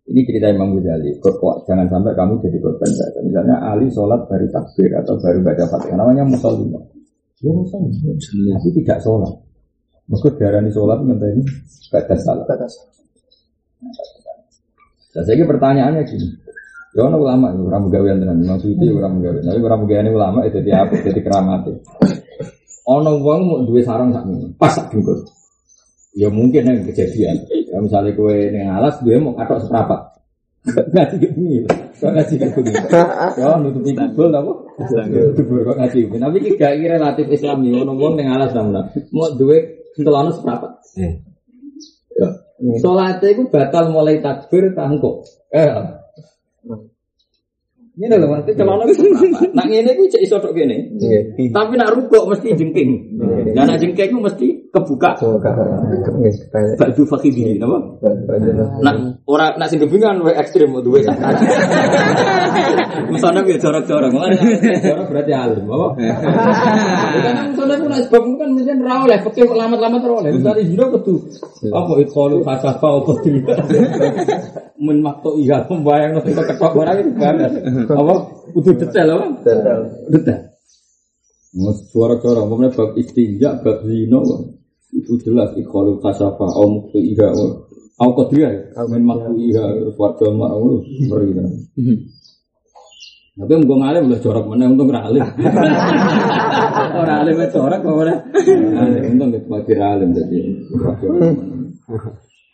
[0.05, 1.17] Ini cerita Imam Ghazali.
[1.19, 3.21] Kok jangan sampai kamu jadi korban bahasa.
[3.25, 5.97] Misalnya Ali sholat baru takbir atau baru baca fatihah.
[5.97, 6.69] Namanya musolli.
[7.41, 7.91] Dia musolli.
[8.53, 9.33] Tapi tidak sholat.
[10.05, 11.43] Maka darani sholat minta ini
[11.89, 12.45] baca salat.
[12.45, 12.69] Nah,
[15.23, 16.29] saya kira pertanyaannya gini.
[16.95, 19.43] Ya ono ulama itu orang gawean tenan, maksudnya orang gawean.
[19.43, 20.95] Tapi orang gawean ulama itu jadi apa?
[21.03, 21.67] Jadi keramat.
[22.87, 24.95] Ono wong mau duwe sarang sak ini, pas sak.
[26.15, 27.35] Ya mungkin yang kejadian.
[27.51, 30.01] Ya, misalnya kue neng alas, dia mau katok seprapat.
[30.65, 31.67] Ngaji ke bumi,
[31.99, 32.73] kok ngaji ke bumi.
[33.35, 34.53] Ya nutupi kubul apa?
[35.35, 35.99] Dubur kok ngaji.
[36.15, 37.75] Tapi ini gak relatif Islami.
[37.75, 40.71] Ono wong neng alas namun mau duwe celana seprapat.
[42.15, 42.29] Ya.
[42.59, 45.27] Sholatnya itu batal mulai takbir tangkuk.
[45.51, 45.67] Eh.
[47.95, 49.55] Ini nanti celana itu seprapat.
[49.55, 50.99] Nak ini itu cek iso tok gini.
[51.55, 52.91] Tapi nak rukuk mesti jengking.
[53.55, 55.11] Dan nak jengking itu mesti kebuka.
[56.77, 57.79] Ba'du fakhidhi, apa?
[58.83, 58.95] Nak
[59.31, 61.37] ora nak sing gebingan wae ekstrim duwe sakit.
[63.11, 64.11] Musana ya jorok-jorok.
[64.85, 65.87] Jorok berarti alim, apa?
[67.55, 68.51] Karena ku nak sebab kan
[69.25, 70.31] fikih kok lamat-lamat ora oleh.
[70.43, 71.15] Dari hino kudu
[71.71, 73.59] apa ikholu fasafa apa tidak.
[74.79, 77.51] Men makto iya pembayang nek ketok barang itu banget.
[77.89, 78.15] Apa?
[78.53, 79.27] Kudu detail apa?
[79.47, 79.81] Detail.
[80.11, 80.41] Detail.
[81.95, 84.27] Suara-suara, umpamanya bab istinja, bab zino,
[84.95, 87.29] itu jelas ikhwalu kasafa, au muktu iha,
[87.99, 90.81] au kodriya, min maktu iha, warga ma'au,
[91.11, 91.35] beri
[93.35, 95.27] Tapi mau ngalim udah corak mana untung ralim.
[97.03, 98.15] Orang alim itu corak kok mana?
[99.11, 100.39] Untung itu makin alim jadi.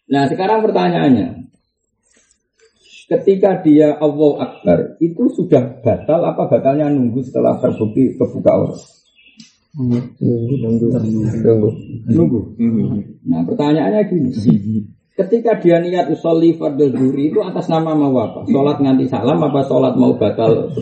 [0.09, 1.53] Nah sekarang pertanyaannya,
[3.13, 8.81] ketika dia Allah Akbar itu sudah batal apa batalnya nunggu setelah terbukti kebuka orang?
[9.71, 11.71] Nunggu, nunggu, nunggu.
[12.11, 12.41] Nunggu.
[13.23, 14.31] Nah pertanyaannya gini,
[15.15, 18.51] ketika dia niat usolli fardhu zuhri itu atas nama mau apa?
[18.51, 20.75] Sholat nganti salam apa sholat mau batal?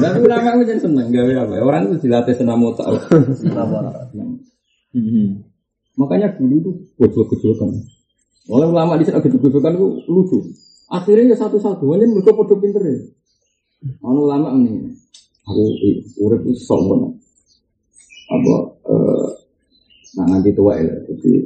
[0.00, 1.54] Tapi ulama itu jadi seneng gawe apa?
[1.60, 2.88] Orang itu dilatih senam otak.
[5.98, 7.68] Makanya dulu tuh gojol-gojolkan.
[8.48, 10.40] Oleh ulama di sana gojol-gojolkan itu lucu.
[10.88, 12.96] Akhirnya ya satu-satu, hanya mereka podo pinter ya.
[14.08, 14.88] Ono ulama ini,
[15.44, 17.12] aku eh, urip itu sombong.
[18.28, 18.56] Apa,
[18.88, 19.28] eh,
[20.16, 21.44] nah nanti tua ya, jadi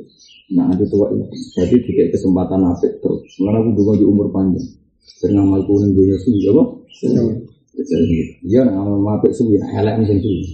[0.55, 1.26] nah nanti tua ya.
[1.59, 3.26] Jadi dikasih kesempatan apik terus.
[3.34, 4.62] Sebenarnya aku juga di umur panjang.
[5.18, 6.64] Dengan ngamalku ning dunia suwi apa?
[7.03, 10.45] Jadi, Iya, nah ngamal apik suwi, nah elek mesti suwi.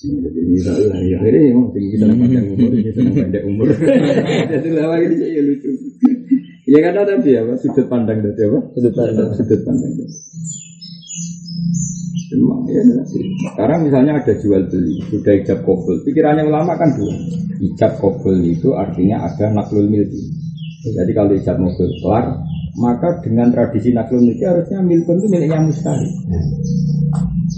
[0.00, 3.66] Jadi bisa ya akhirnya ya kita panjang umur, kita pendek umur.
[4.48, 5.70] Jadi lama ini lucu.
[6.70, 8.58] Ya karena tadi apa sudut pandang tadi apa?
[8.78, 9.28] Sudut pandang.
[9.34, 9.90] Sudut pandang.
[12.30, 12.82] Memang ya.
[13.50, 15.98] Sekarang misalnya ada jual beli, sudah ijab kobul.
[16.06, 17.10] Pikirannya ulama kan dua.
[17.58, 20.30] Ijab kobul itu artinya ada naklul milki.
[20.94, 22.38] Jadi kalau ijab mobil kelar,
[22.78, 26.06] maka dengan tradisi naklul milki harusnya milkun itu miliknya mustari.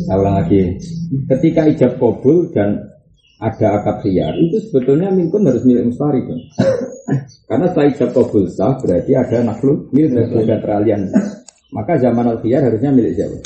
[0.08, 0.80] Saya ulang lagi.
[1.28, 2.80] Ketika ijab kabul dan
[3.44, 6.40] ada akad khiyar, itu sebetulnya milkun harus milik mustari kan?
[7.48, 11.10] Karena setelah ijab kabul sah, berarti ada naklul milik ada peralihan.
[11.72, 13.38] Maka zaman al khiyar harusnya milik siapa?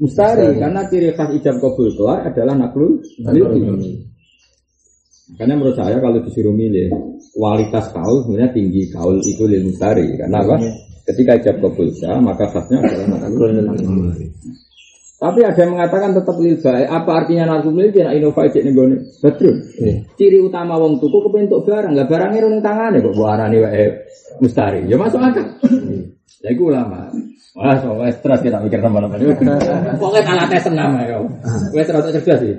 [0.00, 4.06] Mustari, karena ciri khas ijab kabul kelar adalah naklul milki.
[5.30, 6.90] Makanya menurut saya kalau disuruh milih
[7.30, 10.08] kualitas kaul sebenarnya tinggi kaul itu lil mustari.
[10.18, 10.56] Karena apa?
[11.06, 14.26] Ketika ijab kabul sah, maka khasnya adalah milki.
[15.20, 16.88] Tapi ada yang mengatakan tetap lil baik.
[16.88, 18.00] Apa artinya naklul milki?
[18.00, 18.96] Nak inova cek nih gone.
[19.20, 19.52] Betul.
[20.16, 23.84] Ciri utama wong tuku kepentuk barang, nggak barangnya rong tangannya kok buarani wae
[24.40, 24.88] mustari.
[24.88, 25.44] Ya masuk akal.
[26.40, 27.12] Ya itu ulama.
[27.52, 29.20] Wah, soalnya stres kita mikir sama-sama.
[30.00, 31.20] Pokoknya kalah tes senam ya.
[31.76, 32.56] Wes terus cerdas sih.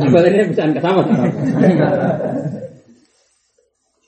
[0.00, 1.04] Sampai ini bisa ke sama.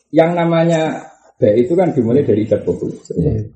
[0.08, 1.11] Yang namanya
[1.42, 2.94] baik itu kan dimulai dari ijab kabul.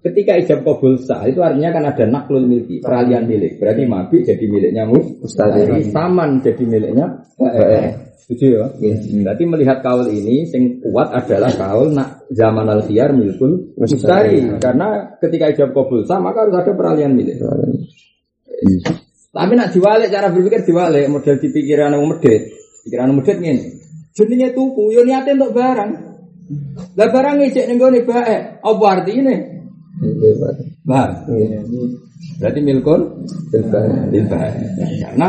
[0.02, 3.62] Ketika ijab kabul sah itu artinya kan ada naklul milki, peralihan milik.
[3.62, 7.06] Berarti mabik jadi miliknya mustari, saman jadi miliknya
[7.38, 8.18] baik.
[8.26, 8.66] Setuju ya?
[9.22, 14.42] Berarti melihat kaul ini sing kuat adalah kaul nak zaman al khiyar milkul mustari.
[14.58, 17.38] Karena ketika ijab kabul sah maka harus ada peralihan milik.
[19.30, 22.50] Tapi nak diwalik cara berpikir diwalik model di pikiran wong medit.
[22.82, 23.64] Pikiran medit ngene.
[24.16, 26.05] Jenenge tuku yo niate untuk barang.
[26.96, 28.36] Lah barang ngecek ning gone bae.
[28.62, 29.66] Apa artine?
[30.86, 31.26] Bah.
[32.38, 33.00] Berarti milkun
[34.10, 34.50] bil bae.
[35.02, 35.28] Karena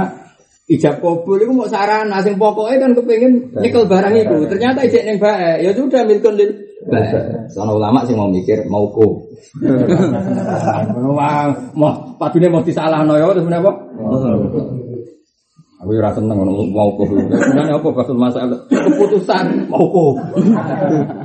[0.67, 4.37] ijab kabul itu mau sarana sing pokoknya kan kepengin nyekel barang itu.
[4.45, 5.65] Ternyata ijek ning bae.
[5.65, 6.51] Ya sudah milkun lil
[6.85, 7.49] bae.
[7.49, 9.25] Sono ulama sing mau mikir mau ko.
[11.17, 13.71] Wah, mau padune mau disalahno ya terus menapa?
[15.87, 17.07] Aku ora seneng ngono mau kok.
[17.15, 20.19] Sebenarnya apa kasul masalah keputusan mau kok.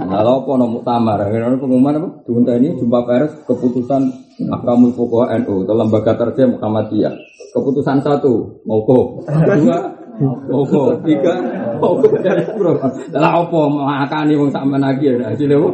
[0.07, 1.19] Lalu apa nomor muktamar?
[1.27, 2.09] Ini pengumuman apa?
[2.23, 4.07] Junta ini jumpa pers keputusan
[4.55, 7.11] Akamul Fuqaha NU atau lembaga terjah Muhammadiyah.
[7.51, 9.27] Keputusan satu mau kok.
[9.51, 9.79] Dua
[10.23, 11.03] mau kok.
[11.11, 11.35] Tiga
[11.83, 12.79] mau kok dari bro.
[13.19, 15.71] Lah apa makani wong sak menagi ya hasilnya apa?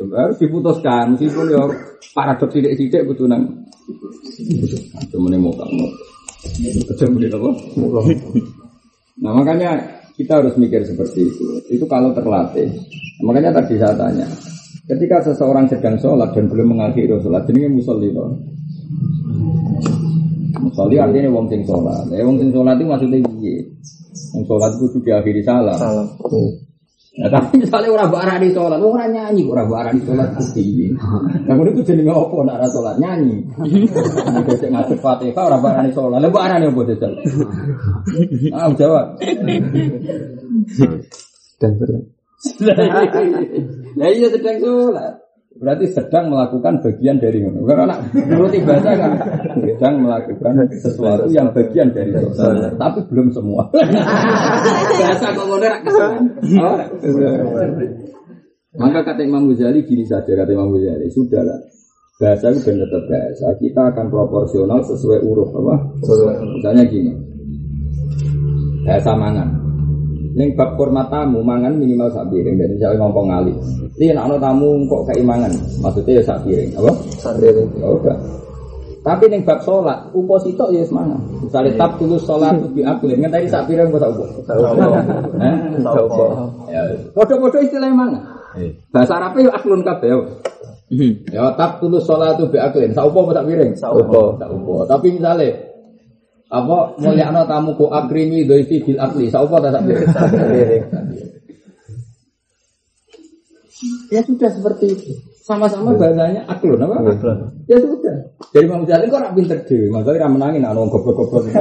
[0.00, 1.60] harus diputuskan meskipun ya
[2.16, 3.44] paradoks sidik-sidik butuh nang
[5.12, 5.86] cuma nih mau kamu
[7.36, 7.50] apa
[9.20, 11.44] nah makanya kita harus mikir seperti itu.
[11.72, 12.68] Itu kalau terlatih.
[13.24, 14.28] Makanya tadi saya tanya
[14.84, 18.26] ketika seseorang sedang sholat dan belum mengakhiri sholat jadi musolli itu
[20.58, 22.04] musolli artinya wong sing sholat.
[22.12, 23.56] Ya wong sing sholat itu maksudnya iya
[24.36, 25.78] wong sholat itu juga salam.
[25.78, 26.06] Salam.
[27.20, 30.96] Nah, tapi misalnya orang barani sholat, orang nyanyi, orang barani sholat putih.
[30.96, 33.38] Nah, kemudian itu jadi apa nak arah sholat nyanyi.
[34.30, 37.12] Nah, kita ngasih fatihah orang barani sholat, lalu barani apa jajal?
[38.56, 39.06] Ah, jawab.
[41.60, 42.04] Dan berat.
[43.90, 45.19] Nah, iya sedang sholat.
[45.50, 47.58] Berarti sedang melakukan bagian dari mana?
[47.66, 49.12] Karena anak menurut bahasa kan
[49.58, 53.66] sedang melakukan sesuatu yang bagian dari sholat, tapi belum semua.
[55.02, 55.68] bahasa kok ngono.
[56.62, 56.78] Oh.
[58.78, 61.58] Maka kata Imam Ghazali gini saja kata Imam Ghazali, sudahlah.
[62.22, 63.46] Bahasa itu benar tetap bahasa.
[63.58, 65.74] Kita akan proporsional sesuai uruf apa?
[66.54, 67.12] Misalnya gini.
[68.86, 69.59] Bahasa mangan.
[70.30, 73.54] Ning bab hormat tamu mangan minimal sak piring dan misalnya ngomong ngali.
[73.98, 75.52] Ini nak tamu kok kayak mangan,
[75.82, 76.92] maksudnya ya sak piring, apa?
[77.18, 77.64] Sandiri.
[77.82, 78.16] Ya udah.
[79.00, 81.18] Tapi ning bab sholat, upo sitok ya semangat.
[81.40, 84.24] Misalnya tab tulus sholat di aku, ngenteni sak piring sak upo.
[85.40, 85.54] Eh?
[85.82, 86.24] Saupo.
[87.16, 88.22] Podo-podo istilahnya mangan.
[88.92, 90.10] Bahasa Arabnya ya aklun kabeh.
[90.12, 90.18] ya.
[91.32, 93.72] Ya tab tulus sholat bi aklin, sak upo apa sak piring?
[93.72, 94.36] Sak upo.
[94.36, 94.84] Sak upo.
[94.84, 95.48] Tapi misalnya
[96.50, 99.82] apa mulyakno tamu ku akrimi doifi bil akli, sak upo tak sak?
[99.86, 100.78] Sandiri.
[104.10, 105.12] Ya sudah seperti itu.
[105.40, 107.00] Sama-sama bahasanya aklun apa?
[107.70, 108.16] Ya sudah.
[108.50, 111.54] Jadi Imam Ghazali kok rak pinter dhewe, makanya ra menangin ana wong goblok-goblok di.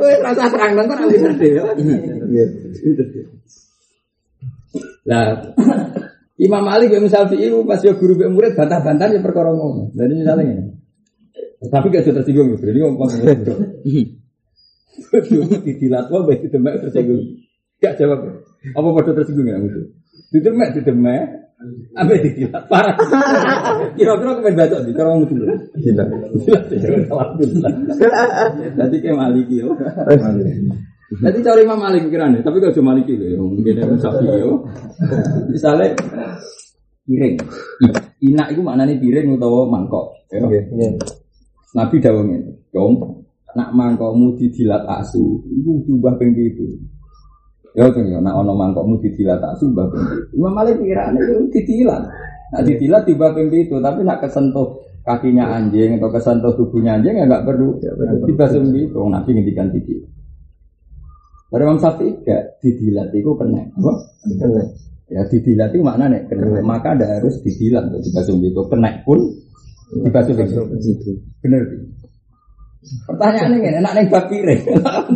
[0.00, 1.60] Wes rasa terang kok rak pinter dhewe.
[2.32, 2.44] Iya.
[5.08, 5.52] Lah
[6.40, 9.92] Imam Malik ya misal itu pas yo guru murid bantah-bantah ya perkara ngono.
[9.92, 10.79] Jadi misalnya ini.
[11.68, 12.56] Tapi gak sudah tersinggung.
[12.56, 13.08] Ini ngomong
[15.64, 17.20] Didilat wong baik didemek tersinggung.
[17.84, 18.24] Gak jawab.
[18.72, 19.80] Apa pada tersinggung ya itu?
[20.32, 21.24] Didemek didemek.
[21.92, 22.96] Apa didilat parah.
[23.96, 25.44] Kira-kira kemen batok di cara ngomong dulu.
[25.76, 26.04] Gila.
[26.72, 27.72] Ya alhamdulillah.
[28.80, 29.76] Nanti kayak Maliki yo.
[31.20, 34.62] Nanti cari Imam Malik pikirannya, tapi gak cuma Maliki loh, mungkin ada sapi yo.
[35.50, 35.90] Misalnya
[37.02, 37.34] piring,
[37.82, 40.14] I- inak itu maknanya piring atau mangkok.
[40.30, 40.38] ya.
[41.70, 42.98] Nabi dawuh ngene, "Dong,
[43.54, 46.66] nak mangkokmu didilat asu, iku diubah ping pitu."
[47.78, 50.42] Ya to ya, nak ana mangkokmu didilat asu ubah ping pitu.
[50.42, 52.02] Imam Malik pikirane yo didilat.
[52.50, 57.24] Nak didilat diubah ping pitu, tapi nak kesentuh kakinya anjing atau kesentuh tubuhnya anjing ya
[57.24, 57.78] enggak perlu
[58.26, 58.98] dibasuh pitu.
[59.06, 60.10] Nabi ngendikan didilat.
[61.50, 63.62] Dari Imam Syafi'i gak didilat itu kena.
[63.74, 64.70] Benar.
[65.10, 66.62] Ya didilat itu maknanya kena.
[66.62, 68.62] Maka ada harus didilat untuk dibasuh pitu.
[68.70, 69.18] Kena pun
[69.90, 70.62] dibasuh pitu.
[70.70, 71.10] Begitu.
[71.42, 71.62] Bener.
[72.80, 74.62] Pertanyaannya ngene, enak ning bab piring.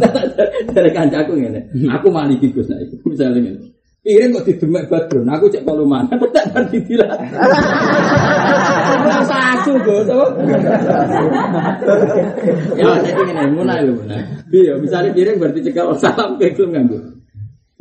[0.76, 1.60] Dari kancaku ngene.
[1.96, 3.72] Aku maliki Gus nek iku misale ngene.
[4.04, 7.08] Piring kok didemek badron, aku cek kalau mana, tak bar didilat.
[9.00, 10.26] Rasa aku Gus, apa?
[12.76, 14.20] Ya, jadi ngene, mulai lho, mulai.
[14.52, 17.23] Iya, misalnya piring berarti cekal salam ke gelem.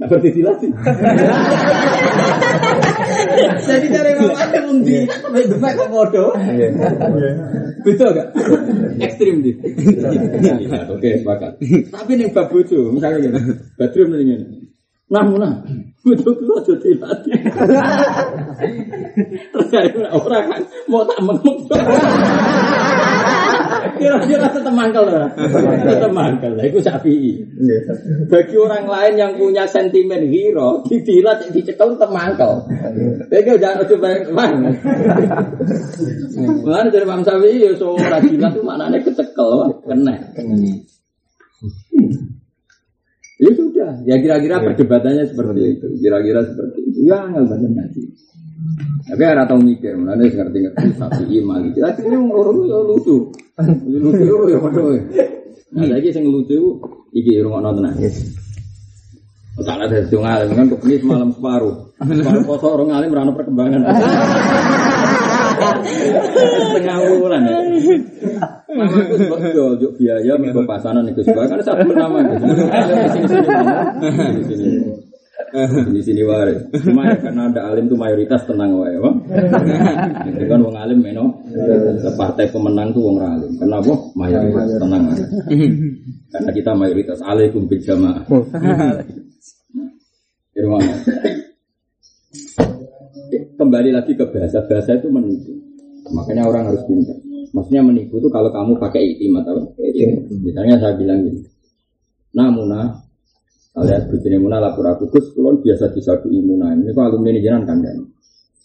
[0.04, 0.68] Nah, berarti dilat sih.
[3.64, 5.08] Jadi dari mama ada undi,
[5.48, 6.36] demek kok bodoh.
[6.36, 6.76] Iya.
[7.88, 8.36] Betul gak?
[9.00, 9.56] Ekstrim di.
[10.92, 11.56] Oke, sepakat.
[11.88, 13.40] Tapi nih bab bojo, misalnya gini,
[13.80, 14.46] badrum nih gini.
[15.08, 15.64] Nah, nah,
[16.04, 17.40] bojo kulo aja dilatih.
[19.56, 21.72] Terus dari orang kan mau tak mengemuk.
[23.98, 25.30] Kira-kira tetap mangkel lah.
[25.86, 26.64] Tetap mangkel lah.
[26.66, 27.42] Itu sapi.
[27.42, 27.78] Iya.
[28.28, 32.66] Bagi orang lain yang punya sentimen hero, didilat, dicekel tetap mangkel.
[33.30, 34.70] Tapi jangan coba mana.
[36.64, 39.50] Mana dari Imam Syafi'i ya seorang dilat itu maknanya kecekel,
[39.86, 40.16] kena.
[43.44, 47.00] Ya sudah, ya kira-kira perdebatannya seperti itu, kira-kira seperti itu.
[47.12, 48.02] Ya nggak banyak ngaji.
[49.04, 51.76] Tapi ada tahu mikir, mana ngerti-ngerti sapi iman.
[51.76, 53.16] Kita ini orang ya lucu,
[53.84, 54.96] lucu ya padahal.
[55.76, 56.80] Nah, lagi yang lucu,
[57.12, 57.92] iki rumah nonton
[59.62, 61.94] Salah dari dong alim kan kepenis malam separuh.
[62.02, 63.86] Separuh poso orang alim merana perkembangan.
[66.74, 67.60] Setengah ya.
[69.14, 72.26] Sebab jual juk biaya minggu pasanan itu sebab kan satu nama
[73.14, 74.82] sini sini
[75.90, 76.22] di sini.
[76.24, 76.56] Wae.
[76.80, 79.14] Cuma ya karena ada alim tuh mayoritas tenang wae, Pak.
[80.32, 81.44] Itu kan wong alim meno.
[82.16, 83.52] Partai pemenang tuh wong alim.
[83.60, 83.94] Kenapa?
[84.16, 85.04] Mayoritas tenang.
[86.32, 88.24] Karena kita mayoritas alaikum bil jamaah.
[90.54, 90.86] Irwan.
[93.54, 95.52] Kembali lagi ke bahasa bahasa itu menipu.
[96.14, 97.18] Makanya orang harus pintar.
[97.54, 99.62] Maksudnya menipu itu kalau kamu pakai itimat apa?
[100.42, 101.46] Misalnya saya bilang gini.
[102.34, 103.03] Namuna
[103.74, 107.66] kalian bujine muna lapor aku Gus kulon biasa disadu imuna ini kok alumni ini jangan
[107.66, 108.06] kandang.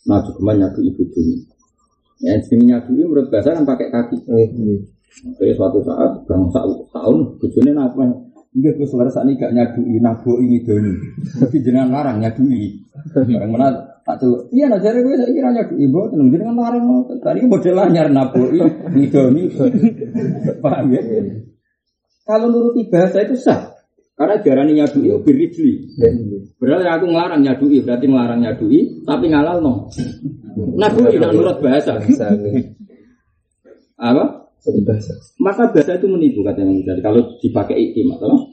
[0.05, 1.35] Nah cuma nyatu ibu dulu.
[2.21, 4.17] Ya sing nyatu menurut bahasa kan pakai kaki.
[4.29, 4.85] Iya.
[5.41, 6.45] Jadi suatu saat bang
[6.93, 8.05] tahun bujune apa?
[8.53, 10.93] Enggak gue suara saat ini gak nyadui nabo ini doni.
[11.41, 12.85] Tapi jenengan larang nyadui.
[13.15, 13.69] Barang mana
[14.05, 14.49] tak celuk.
[14.53, 15.89] Iya nah gue saya kira nyadui.
[15.89, 17.01] Ibu tenang jenengan larang mau.
[17.09, 19.43] Tadi model anyar nabo ini doni.
[20.61, 21.01] Paham ya?
[22.29, 23.78] Kalau nuruti bahasa itu sah.
[24.19, 25.73] Karena jarani nyadui itu birijli.
[26.59, 29.87] Berarti aku ngelarang nyadui, berarti ngelarang nyadui, tapi ngalal no.
[30.59, 32.03] Nabui, nak nurut bahasa.
[32.03, 32.75] Ini.
[33.95, 34.51] Apa?
[34.59, 35.15] Bahasa.
[35.39, 38.51] Maka bahasa itu menipu kata Imam Ghazali kalau dipakai iklim atau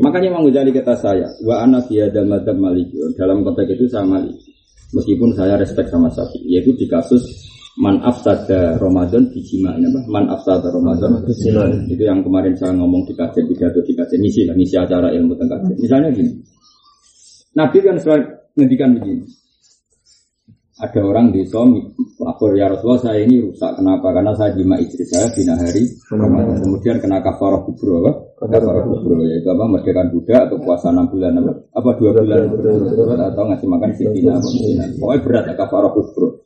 [0.00, 4.08] makanya Imam Ghazali kata saya wa ana fi hadzal madzhab maliki dalam konteks itu saya
[4.08, 4.50] maliki
[4.96, 7.22] meskipun saya respect sama Syafi'i yaitu di kasus
[7.74, 10.00] man afsada Ramadan dijima ini apa?
[10.06, 11.26] Man afsada Ramadan.
[11.90, 15.34] Itu yang kemarin saya ngomong di kajian pidato di kajian misi lah misi acara ilmu
[15.34, 16.32] tentang kajian misalnya gini.
[17.54, 19.26] Nabi kan selalu ngendikan begini.
[20.74, 21.70] Ada orang di Som
[22.18, 23.78] lapor ya Rasulullah saya ini rusak.
[23.78, 24.10] Kenapa?
[24.10, 26.58] Karena saya jima istri saya bina hari Ramadan.
[26.66, 28.12] Kemudian kena kafarah kubro apa?
[28.42, 29.70] Kafarah kubro yaitu apa?
[29.70, 31.52] Merdekakan budak atau puasa enam bulan apa?
[31.78, 32.38] Apa dua bulan?
[32.50, 34.34] Berturut-turut atau ngasih makan apa sitina
[34.98, 36.43] pokoknya berat ya kafarah kubro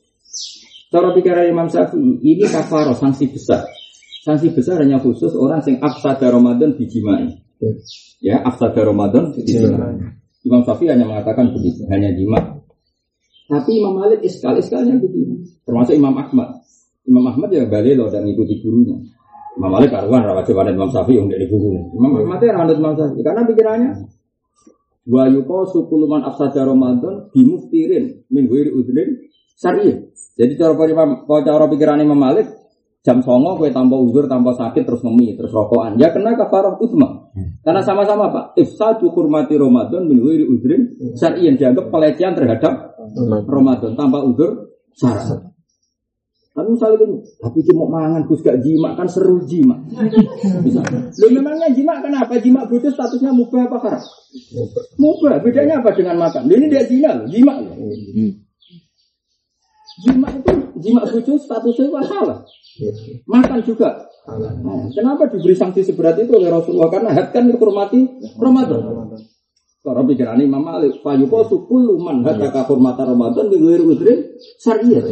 [0.88, 3.64] cara pikiran Imam Syafi'i ini kafarah sanksi besar
[4.24, 7.38] sanksi besar hanya khusus orang yang afsada Ramadan dijimai
[8.24, 12.58] ya afsada Ramadan dijimai Imam Syafi'i hanya mengatakan begitu hanya jima
[13.48, 15.40] tapi Imam Malik iskal iskalnya begini.
[15.64, 16.60] Termasuk Imam Ahmad.
[17.08, 19.00] Imam Ahmad ya balik loh dan ikuti gurunya.
[19.56, 21.80] Imam Malik karuan rawat coba Imam Syafi'i yang dari bukunya.
[21.96, 23.90] Imam Ahmad ya rawat Imam Syafi'i karena pikirannya
[25.08, 29.27] wa yuko sukuluman afsaja Ramadan bimuftirin min wiri udrin
[29.58, 29.98] syariah.
[30.38, 32.46] Jadi cara Imam cara pikiran Imam Malik
[33.02, 37.30] jam songo kue tanpa uzur tanpa sakit terus ngemi terus rokokan ya kena kafarah utma
[37.62, 42.98] karena sama-sama pak ifsadu hurmati Ramadan min wiri udrin syariah dianggap pelecehan terhadap
[43.46, 45.46] Ramadan tanpa udur syarat.
[46.58, 49.78] Tapi misalnya gini, tapi cuma mangan gus gak jima kan seru jima.
[51.22, 52.34] Lu memangnya jima kenapa?
[52.42, 54.02] Jima butuh statusnya mubah apa haram?
[54.98, 55.38] Mubah.
[55.38, 56.50] Bedanya apa dengan makan?
[56.50, 57.78] Ini dia jina loh, jima loh.
[59.98, 62.38] Jima itu jima butuh statusnya apa salah?
[63.26, 64.06] Makan juga.
[64.28, 66.86] Nah, kenapa diberi sanksi seberat itu oleh Rasulullah?
[66.92, 68.06] Karena had kan menghormati
[68.38, 68.78] Ramadan.
[69.82, 75.02] Cara pikiran Imam Malik, fayuko sukul man hataka hormata Ramadan bilir udrin syariah.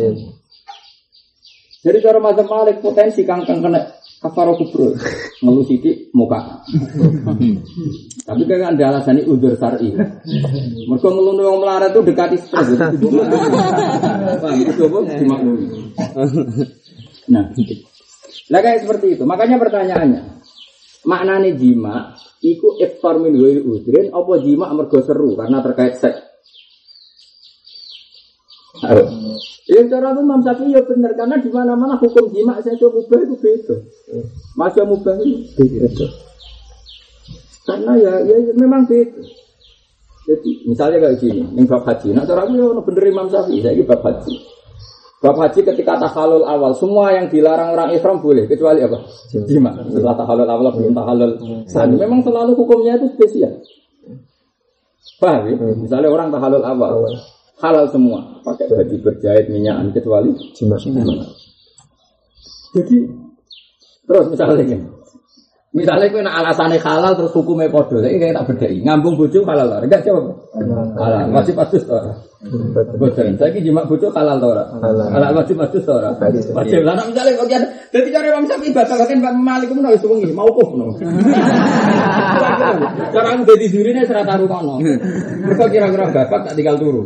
[1.82, 4.96] Jadi cara mazhab Malik potensi kangkang kena kafaro kubro
[5.44, 6.64] ngeluh sidik muka.
[8.26, 9.92] Tapi kan ada alasan ini udur syari.
[10.88, 12.74] Mereka ngeluh yang melarat itu dekati stres.
[12.74, 13.08] Itu.
[17.26, 17.44] Nah,
[18.50, 19.24] lah kayak seperti itu.
[19.26, 20.22] Makanya pertanyaannya,
[21.02, 26.22] maknanya jima iku iftar min ghairi udrin apa jima mergo seru karena terkait seks.
[29.66, 33.34] Ya cara itu Imam Syafi'i ya benar karena di mana-mana hukum jima saya mubah itu
[33.34, 33.76] beda.
[34.54, 36.06] Masih mubah itu beda.
[37.66, 39.26] Karena ya, ya, ya memang beda.
[40.26, 42.14] Jadi misalnya kayak gini, ini bab haji.
[42.14, 44.34] Nah cara aku ya bener Imam Syafi'i, saya bab haji.
[45.18, 49.02] Bab haji ketika tahalul awal, semua yang dilarang orang ihram boleh, kecuali apa?
[49.50, 49.74] Jima.
[49.90, 51.32] Setelah tahalul awal belum tahalul
[51.66, 51.98] sani.
[51.98, 53.58] Memang selalu hukumnya itu spesial.
[55.18, 55.54] Paham ya?
[55.74, 57.10] Misalnya orang tahalul awal,
[57.60, 60.76] halal semua, pakai baju berjahit minyakan kecuali Jima.
[62.76, 62.96] Jadi
[64.06, 64.78] terus misalnya.
[65.76, 68.80] Misalnya kue nak alasannya halal terus hukumnya podo, jadi kayak tak bedai.
[68.80, 70.32] Ngambung bojo halal lah, enggak jawab.
[70.96, 72.16] Halal, masih pastus tora.
[72.96, 74.64] Bosan, saya jima bojo halal tora.
[74.80, 75.36] Halal.
[75.36, 76.16] Masih pastus tora.
[76.16, 80.00] Lah, nak misalnya kau jadi, jadi cara Imam Syafi'i baca bahkan Pak Malik pun harus
[80.00, 80.96] tunggu, mau kok no.
[83.12, 84.80] Cara aku jadi juri nih serata rukono.
[84.80, 87.04] Mereka kira-kira bapak tak tinggal turu.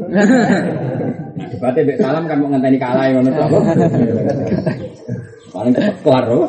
[1.50, 3.58] Debatnya Bek Salam kan mau ngenteni kalah yang apa?
[5.50, 6.46] Paling cepat kelar loh.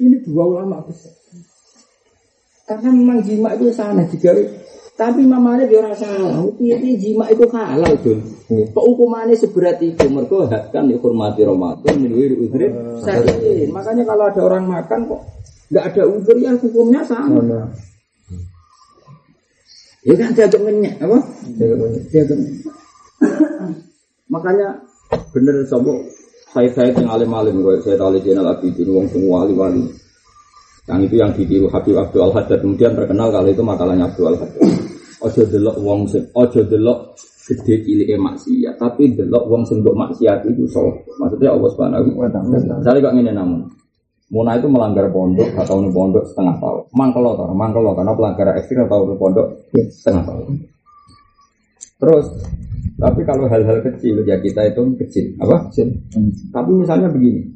[0.00, 1.12] Ini dua ulama besar.
[2.64, 4.32] Karena memang jima itu sana juga.
[4.96, 6.44] Tapi mamanya dia orang salah.
[6.56, 8.20] Piye jima itu halal tuh.
[8.48, 10.04] Kok hukumannya seberat itu?
[10.08, 12.68] Mereka kan dihormati Ramadan menurut udri.
[13.04, 13.72] Sakit.
[13.72, 15.20] Makanya kalau ada orang makan kok
[15.70, 17.40] nggak ada udur ya hukumnya sama.
[20.00, 21.18] Ya kan jaga ngenyek apa?
[21.56, 22.64] Jaga ngenyek.
[24.32, 24.68] Makanya
[25.34, 26.06] bener sobo
[26.50, 29.84] saya saya yang alim alim gue saya tahu jenal abidin wong semua wali wali.
[30.90, 34.36] Yang itu yang ditiru Habib Abdul Al Haddad kemudian terkenal kalau itu makalahnya Abdul Al
[34.42, 34.62] Haddad.
[35.22, 37.14] Ojo delok wong sing ojo delok
[37.46, 40.82] gede cilik maksiat, tapi delok wong sing mbok maksiat itu so.
[41.22, 42.58] Maksudnya Allah Subhanahu wa taala.
[42.58, 43.60] Misalnya kok ngene namun
[44.30, 46.86] Muna itu melanggar pondok atau nih pondok setengah tahun.
[46.94, 50.54] Mangkelo toh, mangkelo karena pelanggaran ekstrim atau pondok setengah tahun.
[51.98, 52.26] Terus,
[53.00, 55.72] tapi kalau hal-hal kecil ya kita itu kecil, apa?
[55.72, 55.88] Kecil.
[56.52, 57.48] Tapi misalnya begini,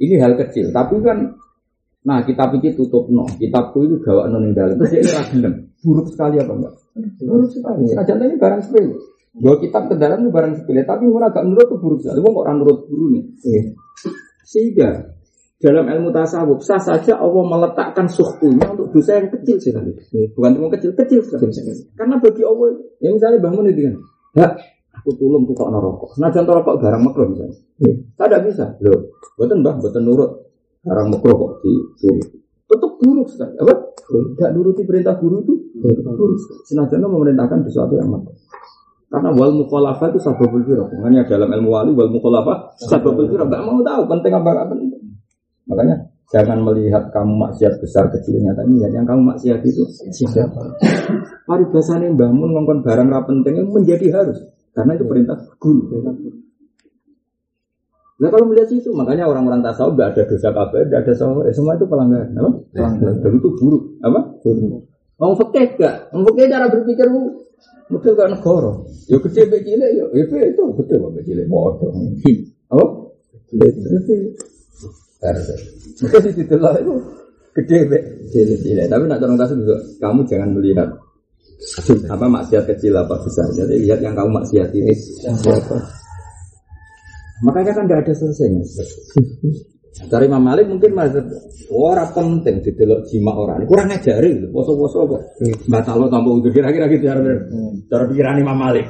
[0.00, 1.36] ini hal kecil, tapi kan
[2.06, 3.26] Nah, kitab ini tutup no.
[3.26, 4.78] Kitabku itu gawak non dalam.
[4.78, 5.74] Terus dia gelem.
[5.82, 6.74] Buruk sekali apa enggak?
[7.18, 7.82] Buruk sekali.
[7.90, 8.94] Nah, ini barang sepele.
[9.36, 12.18] Bawa kitab ke dalam itu barang sepele, tapi orang agak menurut itu buruk sekali.
[12.24, 13.24] Wong orang menurut guru nih.
[13.44, 13.62] Iya.
[14.46, 14.90] Sehingga
[15.60, 19.92] dalam ilmu tasawuf sah saja Allah meletakkan suhtunya untuk dosa yang kecil sekali.
[20.14, 20.32] Iya.
[20.32, 21.84] Bukan cuma kecil, kecil sekali.
[21.98, 22.68] Karena bagi Allah,
[23.02, 23.94] ya misalnya bangun itu kan,
[25.06, 26.18] aku tulung tuh kok rokok.
[26.18, 27.54] Nah contoh rokok barang makro misalnya.
[28.18, 28.64] Saya tidak bisa.
[28.82, 30.30] Loh, buatan bah, buatan nurut
[30.82, 32.26] Orang makro kok disuruh.
[32.66, 33.54] Tetap buruk sekali.
[33.62, 33.74] Apa?
[34.10, 36.42] Tidak nuruti perintah guru itu buruk.
[36.66, 38.34] Senajan memerintahkan sesuatu yang makro.
[39.06, 40.90] Karena wal mukhalafah itu sababul firaq.
[40.98, 43.46] Makanya dalam ilmu wali wal mukhalafah sababul firaq.
[43.46, 44.90] Gak mau tahu penting apa gak penting.
[45.70, 45.96] Makanya
[46.34, 50.58] jangan melihat kamu maksiat besar kecilnya, tapi lihat yang kamu maksiat itu siapa.
[51.46, 54.42] Paribasannya bangun ngongkon barang rap penting menjadi harus.
[54.76, 56.04] Karena itu perintah guru.
[58.16, 61.52] Nah kalau melihat itu, makanya orang-orang tasawuf gak ada dosa kabar, gak ada salah, eh,
[61.52, 62.50] semua itu pelanggaran, apa?
[62.72, 63.16] Pelanggaran.
[63.20, 64.20] Dan itu buruk, apa?
[64.40, 64.88] Buruk.
[65.20, 66.12] Mau fakir gak?
[66.16, 67.44] Mau fakir cara berpikir lu,
[67.92, 68.72] mungkin gak negara.
[69.04, 71.92] Ya gede begini, ya itu itu gede kok begini, bodoh.
[72.72, 72.84] Apa?
[73.52, 73.68] Gede.
[76.00, 76.92] Mungkin di situ lah itu
[77.52, 80.88] gede begini, Tapi nak orang tasawuf juga, kamu jangan melihat
[82.06, 83.48] apa maksiat kecil apa besar.
[83.52, 85.76] Jadi lihat yang kamu maksiat ini siapa.
[87.44, 88.64] Makanya kan tidak ada selesainya.
[89.96, 91.24] Dari Imam Malik mungkin masih
[91.72, 94.46] orang penting di delok jima orang ini kurang gitu.
[94.52, 95.22] Poso-poso kok.
[95.72, 97.20] Batal lo tanpa untuk kira-kira gitu cara
[97.88, 98.86] cara pikiran Imam Malik.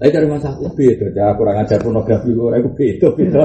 [0.00, 3.40] Tapi dari masa aku beda, ya kurang ajar pornografi gue, aku beda, beda.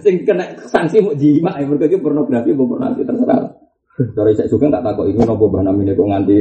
[0.04, 3.52] Sing kena sanksi mau jima, yang mereka pornografi, mau nanti terserah.
[3.96, 6.38] Dari saya juga tak takut ini nopo bah namanya kok nganti.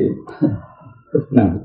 [1.32, 1.56] Nah,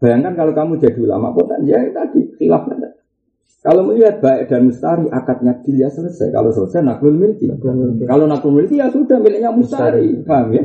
[0.00, 2.64] Bayangkan kalau kamu jadi ulama kota, ya tadi khilaf
[3.60, 6.32] Kalau melihat baik dan mustari, akadnya dia selesai.
[6.32, 7.52] Kalau selesai naklul milki.
[8.08, 10.24] Kalau naklul milki ya sudah miliknya mustari.
[10.24, 10.64] Paham ya?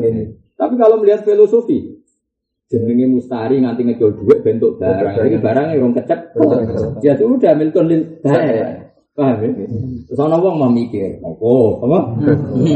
[0.55, 1.99] Tapi kalau melihat filosofi,
[2.71, 5.19] jenenge mustari nganti ngejol duit bentuk barang.
[5.19, 6.19] Jadi barang yang kecek,
[7.03, 8.94] ya sudah milikun lil baik.
[9.15, 9.63] Paham ya?
[10.11, 11.47] Terus ana wong mau mikir, apa?
[11.87, 11.99] Apa?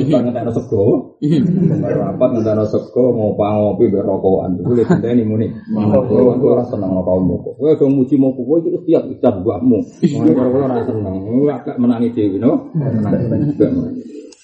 [0.08, 1.20] Bang ngentekno sego.
[1.84, 4.56] Rapat ngentekno sego ngopi ngopi mbek rokokan.
[4.64, 5.52] Iku lek ngenteni muni.
[5.76, 7.50] Aku ora seneng rokok moko.
[7.60, 9.84] Kowe aja muji moko kowe iki setiap ijab buatmu.
[9.84, 11.16] Ngono karo ora seneng.
[11.52, 12.72] Agak menangi dhewe no.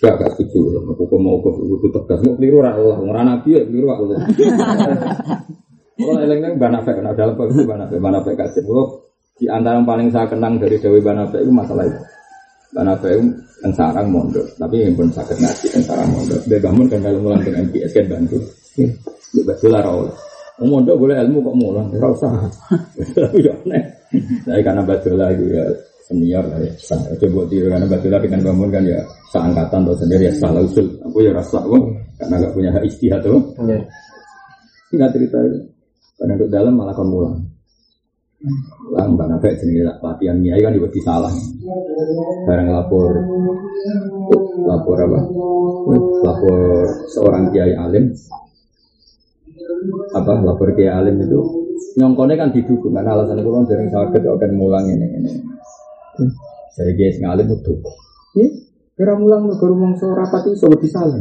[0.03, 0.83] Gak gak setuju.
[0.99, 2.19] Aku mau kudu tegas.
[2.27, 2.99] Mau keliru ora Allah.
[2.99, 4.19] Ora nabi ya keliru Allah.
[5.95, 8.67] Kalau eleng-eleng banafek, dalam itu banafek, banafek kasih.
[9.35, 11.99] Di antara yang paling saya kenang dari Dewi Banabe itu masalah itu.
[12.71, 13.27] Banabe itu
[13.63, 16.39] yang sarang mondok, tapi yang pun sakit ngaji yang sarang mondok.
[16.47, 18.37] Dia bangun kan dalam mulang dengan MPS kan bantu.
[19.35, 20.07] Dia betul lah rawol.
[20.63, 22.31] Mondok boleh ilmu kok mulang, tidak usah.
[23.11, 23.83] Tapi ya aneh.
[24.47, 25.65] Tapi karena lah itu ya
[26.07, 26.71] senior lah ya.
[26.79, 26.99] Sah.
[27.19, 28.99] Coba tiru karena lah dengan bangun kan ya
[29.35, 30.87] seangkatan atau sendiri ya salah usul.
[31.03, 31.83] Aku ya rasa kok
[32.15, 33.43] karena gak punya hak istihad tuh.
[34.87, 35.59] Singkat cerita itu.
[36.15, 37.35] Karena untuk dalam malah kon mulang.
[38.93, 41.33] Lah mbak Nafek jenenge latihan kiai kan juga salah.
[42.45, 43.11] Barang lapor
[44.65, 45.19] lapor apa?
[46.25, 46.59] Lapor
[47.09, 48.13] seorang kiai alim
[50.13, 51.39] apa lapor kiai alim itu
[51.97, 55.31] nyongkone kan didukung karena alasan itu kan dari sakit akan mulang ini ini.
[56.77, 57.73] Jadi kiai sing alim itu
[58.35, 58.47] ini
[58.95, 61.19] kira mulang ke rumah seorang rapati so salah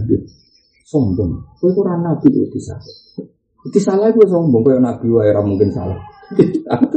[0.85, 1.31] sombong.
[1.65, 2.87] Itu rana nabi itu salah.
[3.81, 5.99] salah itu sombong, kau nabi wae mungkin salah.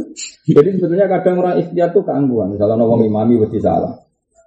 [0.47, 2.55] Jadi sebetulnya kadang orang ikhtiar itu keangguan.
[2.55, 3.91] Misalnya nawang imami wedi salah.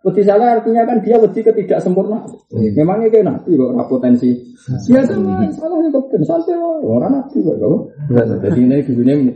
[0.01, 1.44] Wedi salah artinya kan dia wedi
[1.76, 2.24] sempurna.
[2.24, 2.72] Hmm.
[2.72, 4.32] Memangnya kayak nabi kok ora potensi.
[4.88, 7.80] Ya sama salahnya kok ben santai orang nabi kok.
[8.16, 9.32] Jadi ini dunia ini.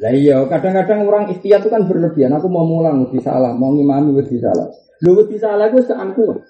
[0.00, 2.32] Lah iya, kadang-kadang orang ikhtiar itu kan berlebihan.
[2.32, 4.70] Aku mau mulang wedi salah, mau ngimami wedi salah.
[5.02, 6.40] Lu wedi salah itu keangkuhan.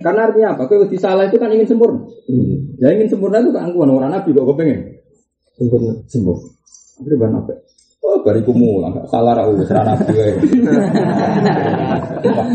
[0.00, 0.64] Karena artinya apa?
[0.64, 2.06] Kau wedi salah itu kan ingin sempurna.
[2.30, 2.78] Hmm.
[2.78, 3.90] Ya ingin sempurna itu keangkuhan.
[3.90, 4.80] Orang nabi kok kepengen
[5.58, 5.92] sempurna.
[6.06, 6.46] Sempurna.
[7.02, 7.54] Akhirnya bahan apa?
[8.04, 10.28] Oh, bariku mulang, salah aku, serana gue.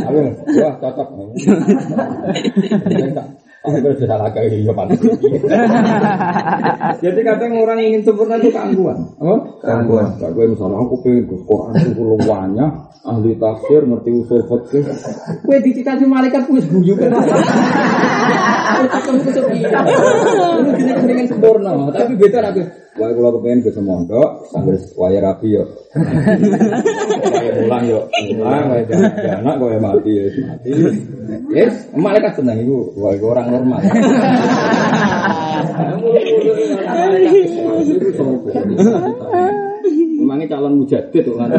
[0.05, 0.19] Aku,
[0.61, 1.07] wah cocok.
[3.59, 4.71] Aku sudah salah kayak gitu,
[7.03, 9.03] Jadi kadang orang ingin sempurna itu keangguan.
[9.19, 9.35] Apa?
[9.65, 10.05] Keangguan.
[10.21, 12.65] Gue misalnya aku pengen ke Quran itu luwanya,
[13.03, 14.85] ahli tafsir, ngerti usul fikih.
[15.43, 17.09] Gue dikasih malaikat gue guyu kan.
[17.09, 19.83] Aku takut kesepian.
[20.77, 22.61] Ini pengen sempurna, tapi beda aku.
[22.99, 25.63] Wah, kalau kepengen ke semondok, sambil waya rapi yo.
[27.31, 27.99] Waya pulang yo.
[28.11, 28.83] Pulang, waya
[29.39, 30.27] anak, waya mati ya.
[30.27, 30.69] Mati.
[31.55, 32.91] Yes, malaikat senang itu.
[32.99, 33.79] Wah, orang normal.
[40.19, 41.49] Memangnya calon mujadid tuh kan.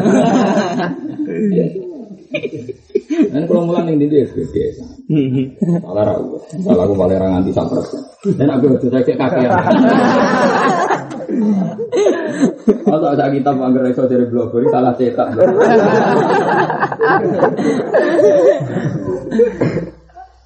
[3.11, 4.55] Dan kalau mulang ning ndi SBD.
[5.83, 6.15] Salah ra.
[6.63, 7.99] Salah aku nganti sak persen.
[8.39, 9.51] Dan aku udah saya kakean.
[12.87, 15.27] Masa ada kitab anggar iso dari blogger salah cetak.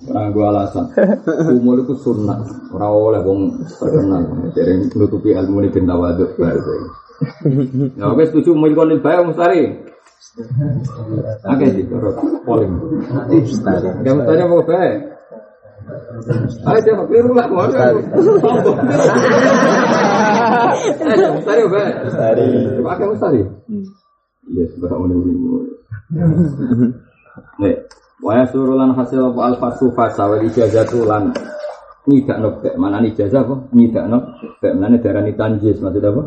[0.06, 0.86] Orang gua alasan,
[1.50, 2.38] umur itu sunnah,
[2.70, 4.22] orang oleh wong terkenal,
[4.54, 6.38] jadi menutupi ilmu ini benda waduk.
[7.98, 9.82] Ya oke setuju nih bayar mustari.
[11.42, 12.16] Oke sih, terus
[12.46, 12.70] poling.
[14.06, 15.15] Ya mustari mau bayar.
[16.66, 17.94] Ayo siapa keliru lah, mau ada.
[21.06, 21.94] Ayo mustari mau bayar.
[22.10, 22.46] Mustari.
[22.82, 23.42] Pakai mustari.
[24.50, 25.18] Iya, sebenarnya mau nih.
[27.62, 27.76] Nih,
[28.24, 31.36] Waya surulan hasil apa alfasu fasa wa ijazatu lan
[32.08, 36.24] nyidak nobek mana ijazah apa nyidak nobek mana darah ni tanjis maksud apa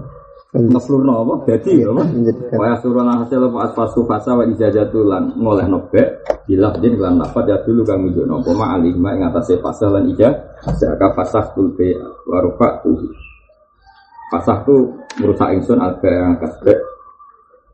[0.54, 1.34] ngeplurno apa?
[1.48, 2.02] Jadi apa?
[2.56, 3.58] Waya surulan hasil apa?
[3.68, 8.24] Alfasu fasa wa ijazatu lan ngoleh nobek bilah jadi lan dapat ya dulu kami juga
[8.24, 11.92] nopo ma alihma ing atase fasa lan ijazah jaka fasah kulbe
[12.24, 12.96] warufa tuh
[14.32, 16.80] fasah tuh merusak ingsun alba yang kasbek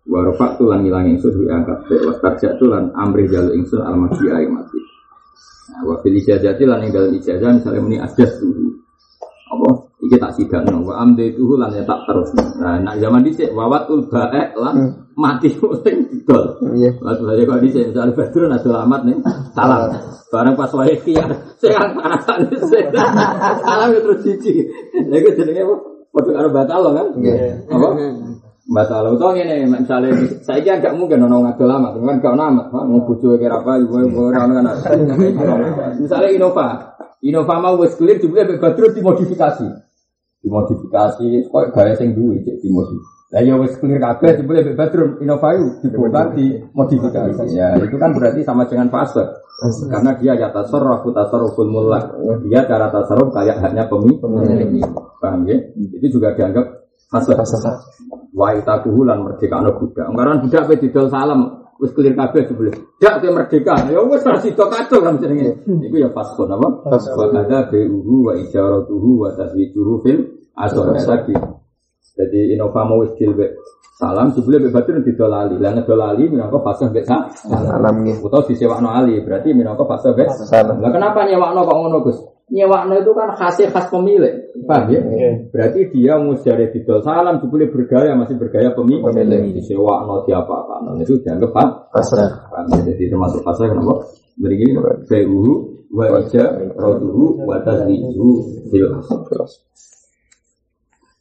[0.05, 1.97] Warofak tulan ngilang ingsun wi angkat be.
[2.05, 4.77] Wastarja tulan amrih jalu ingsun almasi aing mati.
[5.72, 8.68] Nah, wa fil ijazah lan ing dalem ijazah misalnya muni asjas tuhu.
[9.49, 9.68] Apa?
[10.05, 12.28] Iki tak sidakno wa amde tuhu lan ya tak terus.
[12.61, 15.48] Nah, nak zaman dhisik wawatul bae lan mati
[15.84, 16.61] sing didol.
[16.76, 17.00] Iya.
[17.00, 19.16] Waktu saya kok dhisik misal badrun ada alamat nih
[19.57, 19.80] salam.
[20.28, 22.52] Barang pas wae kian sing parasan
[23.64, 24.61] salam ya terus cici.
[25.09, 25.76] Lha iku jenenge apa?
[26.14, 27.07] Padha karo batal kan?
[27.18, 27.64] Iya.
[27.72, 27.88] Apa?
[28.64, 33.05] Batal itu ini misalnya saya kira agak mungkin orang ngadol lama, kan kau nama, mau
[33.05, 34.72] bucu kira apa, ibu orang kan.
[36.00, 39.68] Misalnya Innova, Innova mau wes clear juga terus dimodifikasi,
[40.45, 43.12] dimodifikasi, kok gaya sing duwe cek dimodifikasi.
[43.34, 47.51] Lah ya wes clear kabeh jebule bebas terus Innova itu dibongkar dimodifikasi.
[47.51, 49.26] Ya itu kan berarti sama dengan fase.
[49.90, 52.14] Karena dia ya tasarruf tasarruful mulak.
[52.47, 54.22] Dia cara tasarruf kayak hanya pemilik.
[55.18, 55.59] Paham ya?
[55.74, 57.34] Itu juga dianggap fase.
[58.30, 60.07] Wa itakuhu lan merdeka ana budak.
[60.14, 62.70] Anggaran budak pe didol salam wis clear kabeh jebule.
[63.03, 63.75] Dak ke merdeka.
[63.91, 65.62] Ya wis ra sida kacau kan jenenge.
[65.66, 66.68] Iku ya faskon apa?
[66.91, 70.18] Wa kada bi'uhu wa ijaratuhu wa taswijuhu fil
[70.59, 71.35] asor tadi.
[72.14, 73.59] Jadi Innova mau wis dilbe
[73.99, 75.59] salam jebule be batur didol ali.
[75.59, 78.22] Lah ngedol ali minangka fase mbek Salam nggih.
[78.22, 80.79] Utawa disewakno ali, berarti minangka fase mbek Salam.
[80.79, 82.18] Lah kenapa nyewakno kok ngono Gus?
[82.45, 84.53] Nyewakno itu kan khasnya khas pemilik.
[84.68, 85.01] Paham ya?
[85.49, 89.01] Berarti dia musjare didol salam jebule bergaya masih bergaya pemilik.
[89.01, 89.57] Pemilik.
[89.57, 91.88] Disewakno diapa-apano itu dianggap apa?
[91.88, 92.30] Pasrah.
[92.68, 92.84] Ya?
[92.92, 94.05] Jadi termasuk fase kenapa?
[94.36, 94.76] Begini,
[95.09, 95.53] Bai'uhu
[95.95, 96.45] wa ija
[96.76, 98.92] roduhu wa tazwijuhu fil.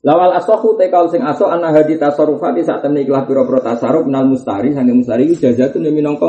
[0.03, 4.75] Lawal asohu tekal sing aso anna hadi tasarrufati saat temen ikhlas pira-pira tasarruf nal mustari
[4.75, 6.27] sange mustari iku jazatun minangka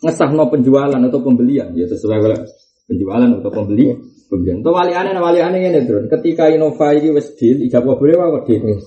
[0.00, 2.40] ngesahno penjualan atau pembelian ya sesuai
[2.88, 3.98] penjualan atau pembeli pembelian.
[4.30, 8.46] Atau wali aneh wali aneh ini terus ketika Innova ini wes deal ijab boleh wae
[8.46, 8.78] deal.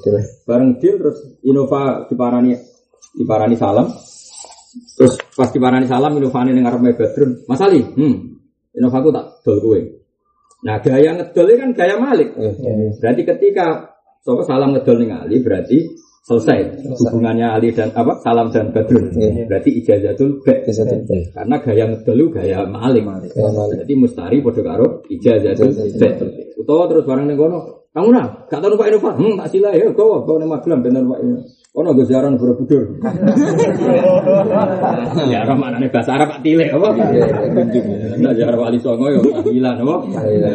[0.48, 2.56] Bareng deal terus Innova diparani
[3.12, 3.92] diparani salam.
[4.96, 7.32] Terus pas diparani salam Innova ini ngarepe bedroom.
[7.52, 8.16] Mas Ali, hmm.
[8.80, 9.80] Innova aku tak dol kowe.
[10.64, 12.40] Nah, gaya ngedol kan gaya Malik.
[13.04, 13.92] Berarti ketika
[14.24, 15.84] Sopo salam ngedol ning Ali berarti
[16.24, 19.12] selesai hubungannya Ali dan apa salam dan Badrun.
[19.12, 19.44] Iya.
[19.44, 20.56] Berarti ijazatul ba.
[21.36, 23.04] Karena gaya ngedol itu gaya Malik.
[23.04, 26.10] Berarti mustari padha karo ijazatul ba.
[26.64, 29.20] Utawa terus barang ning kono, kamu nah, gak tau numpak Innova.
[29.20, 31.44] Hmm, tak sila ya, kau kau ning Magelang ben numpak ini.
[31.74, 32.84] Ono go ziarah Borobudur.
[35.24, 36.90] Ya ora manane bahasa Arab Pak Tilek apa?
[38.22, 39.96] Nah, ziarah Wali Songo yo tahlilan apa?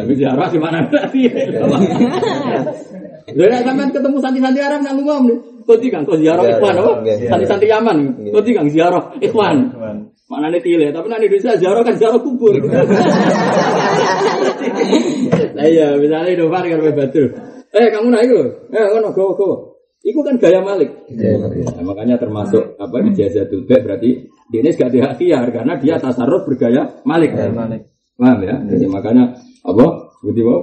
[0.07, 1.47] Tapi ziarah di mana Pak Tilek.
[3.37, 5.77] Lha nek sampean ketemu santri-santri Arab nang ngomong nih.
[5.77, 6.91] Kodi kan kok ziarah Iya, ikhwan apa?
[7.05, 7.29] iya, iya.
[7.29, 7.97] Santri-santri Yaman.
[8.33, 9.57] Kodi kan ziarah ikhwan.
[10.29, 12.53] Mana nih tile, tapi nanti Indonesia ziarah kan ziarah kubur.
[15.59, 17.23] Nah iya, misalnya Indovar kan batu.
[17.69, 19.49] Eh kamu naik loh, eh kono go go.
[19.99, 20.89] Iku kan gaya Malik.
[21.11, 27.03] Nah, makanya termasuk apa ijazatul ba berarti dia ini gak dihakiar karena dia tasarruf bergaya
[27.03, 27.35] Malik.
[28.15, 28.55] Paham ya?
[28.63, 29.35] Jadi makanya
[29.67, 29.85] apa?
[30.23, 30.55] Seperti apa?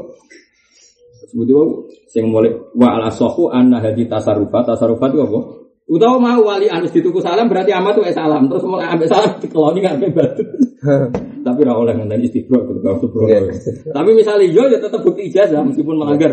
[2.17, 5.41] Sing mulai wa ala sohu anna hadi tasarrufat tasarrufat itu apa?
[5.85, 9.85] Utawa mau wali anus dituku salam berarti amat tuh salam terus mulai ambil salam dikeloni
[9.85, 10.43] ngambil batu.
[11.47, 13.29] Tapi ora oleh ngenteni istibro itu kalau subro.
[13.29, 13.53] Iya.
[13.93, 16.33] Tapi misalnya yo ya tetap bukti ijazah meskipun melanggar.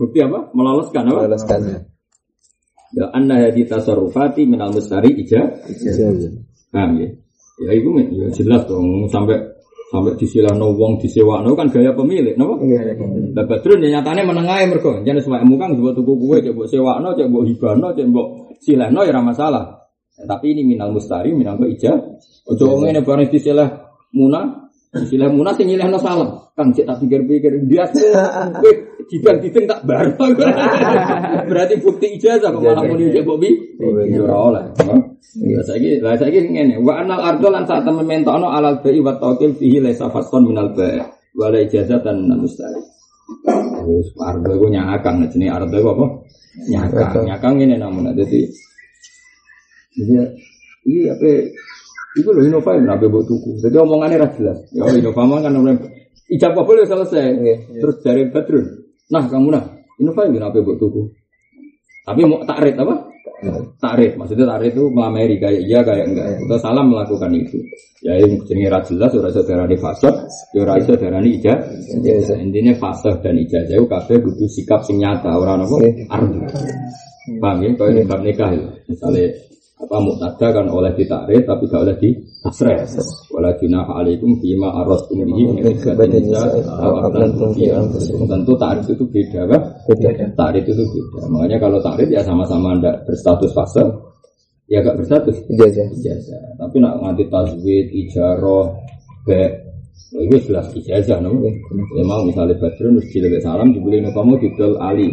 [0.00, 0.48] Bukti apa?
[0.56, 1.28] Meloloskan apa?
[1.28, 1.60] Balaskan.
[2.96, 6.32] Ya anna hadi tasarrufati minal mustari ijazah.
[6.72, 7.12] Paham ya?
[7.60, 9.49] Ya men, ya jelas dong sampai
[9.90, 12.62] sampai disilahno wong disewakno kan gaya pemilik, napa?
[13.34, 16.70] Lah Badrun ya nyatane menengahe mergo jan wis wae mukang mbok tuku kuwe cek mbok
[16.70, 18.26] sewakno, cek mbok hibano, cek mbok
[18.62, 19.64] silahno ya ora masalah.
[20.14, 21.98] Tapi ini minal mustari, minal kok ijab.
[22.46, 23.68] Ojo ngene bareng istilah
[24.14, 26.50] muna, istilah muna sing nyilehno salam.
[26.58, 27.86] Kang cek tak pikir-pikir dia
[28.58, 28.72] kowe
[29.06, 30.06] dibang dideng tak bar.
[31.50, 33.50] Berarti bukti ijazah kok malah muni cek bobi.
[34.18, 34.64] Ora oleh.
[35.30, 39.14] Lah saiki lah saiki ngene, wa anal ardo lan saat temen mentokno alal bai wa
[39.14, 40.98] tawkil fihi laisa fasqon minal bai.
[41.38, 42.82] Wala ijazatan minal mustari.
[43.86, 46.06] Wis ardo iku nyakang jenenge ardo iku apa?
[46.66, 47.24] Nyakang.
[47.30, 48.42] Nyakang ngene namun dadi
[49.90, 50.22] Iya,
[50.86, 51.30] iya apa?
[52.18, 53.62] Itu loh Innova yang nabi buat tuku.
[53.62, 54.58] Jadi omongannya ras jelas.
[54.74, 55.78] Ya Innova mah kan namanya
[56.26, 57.26] ijab apa boleh selesai.
[57.78, 58.66] Terus dari Badrun.
[59.14, 59.64] Nah kamu nah
[60.02, 61.02] Innova yang nabi buat tuku.
[62.02, 63.06] Tapi mau takrit apa?
[63.80, 66.26] Takrit, maksudnya takrit itu melamari kayak iya kayak enggak.
[66.44, 67.56] Kita salah melakukan itu.
[68.04, 70.14] Ya yang jenis ras jelas, ora iso darani fasad,
[70.56, 71.56] ya ora iso darani ijab.
[72.36, 76.40] Intinya fasad dan ijazah itu kabeh kudu sikap sing nyata, ora nopo ardu.
[77.40, 77.70] Paham ya?
[77.76, 78.64] Kalau nikah ya.
[78.88, 79.24] Misalnya
[79.80, 82.12] apa muktada kan oleh ditarik tapi gak oleh di
[82.44, 82.84] tasreh
[83.32, 85.64] wala junah alaikum bima arastum bihi min
[87.72, 89.62] anfusikum tentu tarik itu beda kan
[90.36, 91.20] tarik itu beda.
[91.32, 93.84] Makanya kalau tarik ya sama-sama ndak berstatus fase
[94.68, 95.36] ya gak berstatus.
[95.48, 95.88] Ijazah.
[95.96, 96.42] ijazah.
[96.60, 98.76] Tapi nak nganti taswid ijaroh
[99.24, 99.70] be
[100.10, 101.38] Oh, itu jelas ijazah, no?
[101.94, 105.06] Ya mau misalnya Badrun, harus cilik salam, dibeli kamu didol Ali.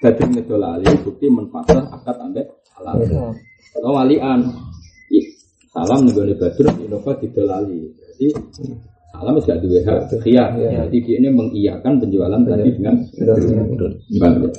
[0.00, 3.36] Badrun ngedol Ali, bukti menfasah akad ambek halal.
[3.72, 4.40] Atau walian.
[5.72, 7.88] Salam nih Badrun, Innova didol Ali.
[7.96, 8.28] Jadi
[9.08, 10.52] salam gak duwe hak khiyar.
[10.60, 13.92] Jadi dia ini mengiyakan penjualan tadi dengan Badrun.
[14.20, 14.50] Bang, ya.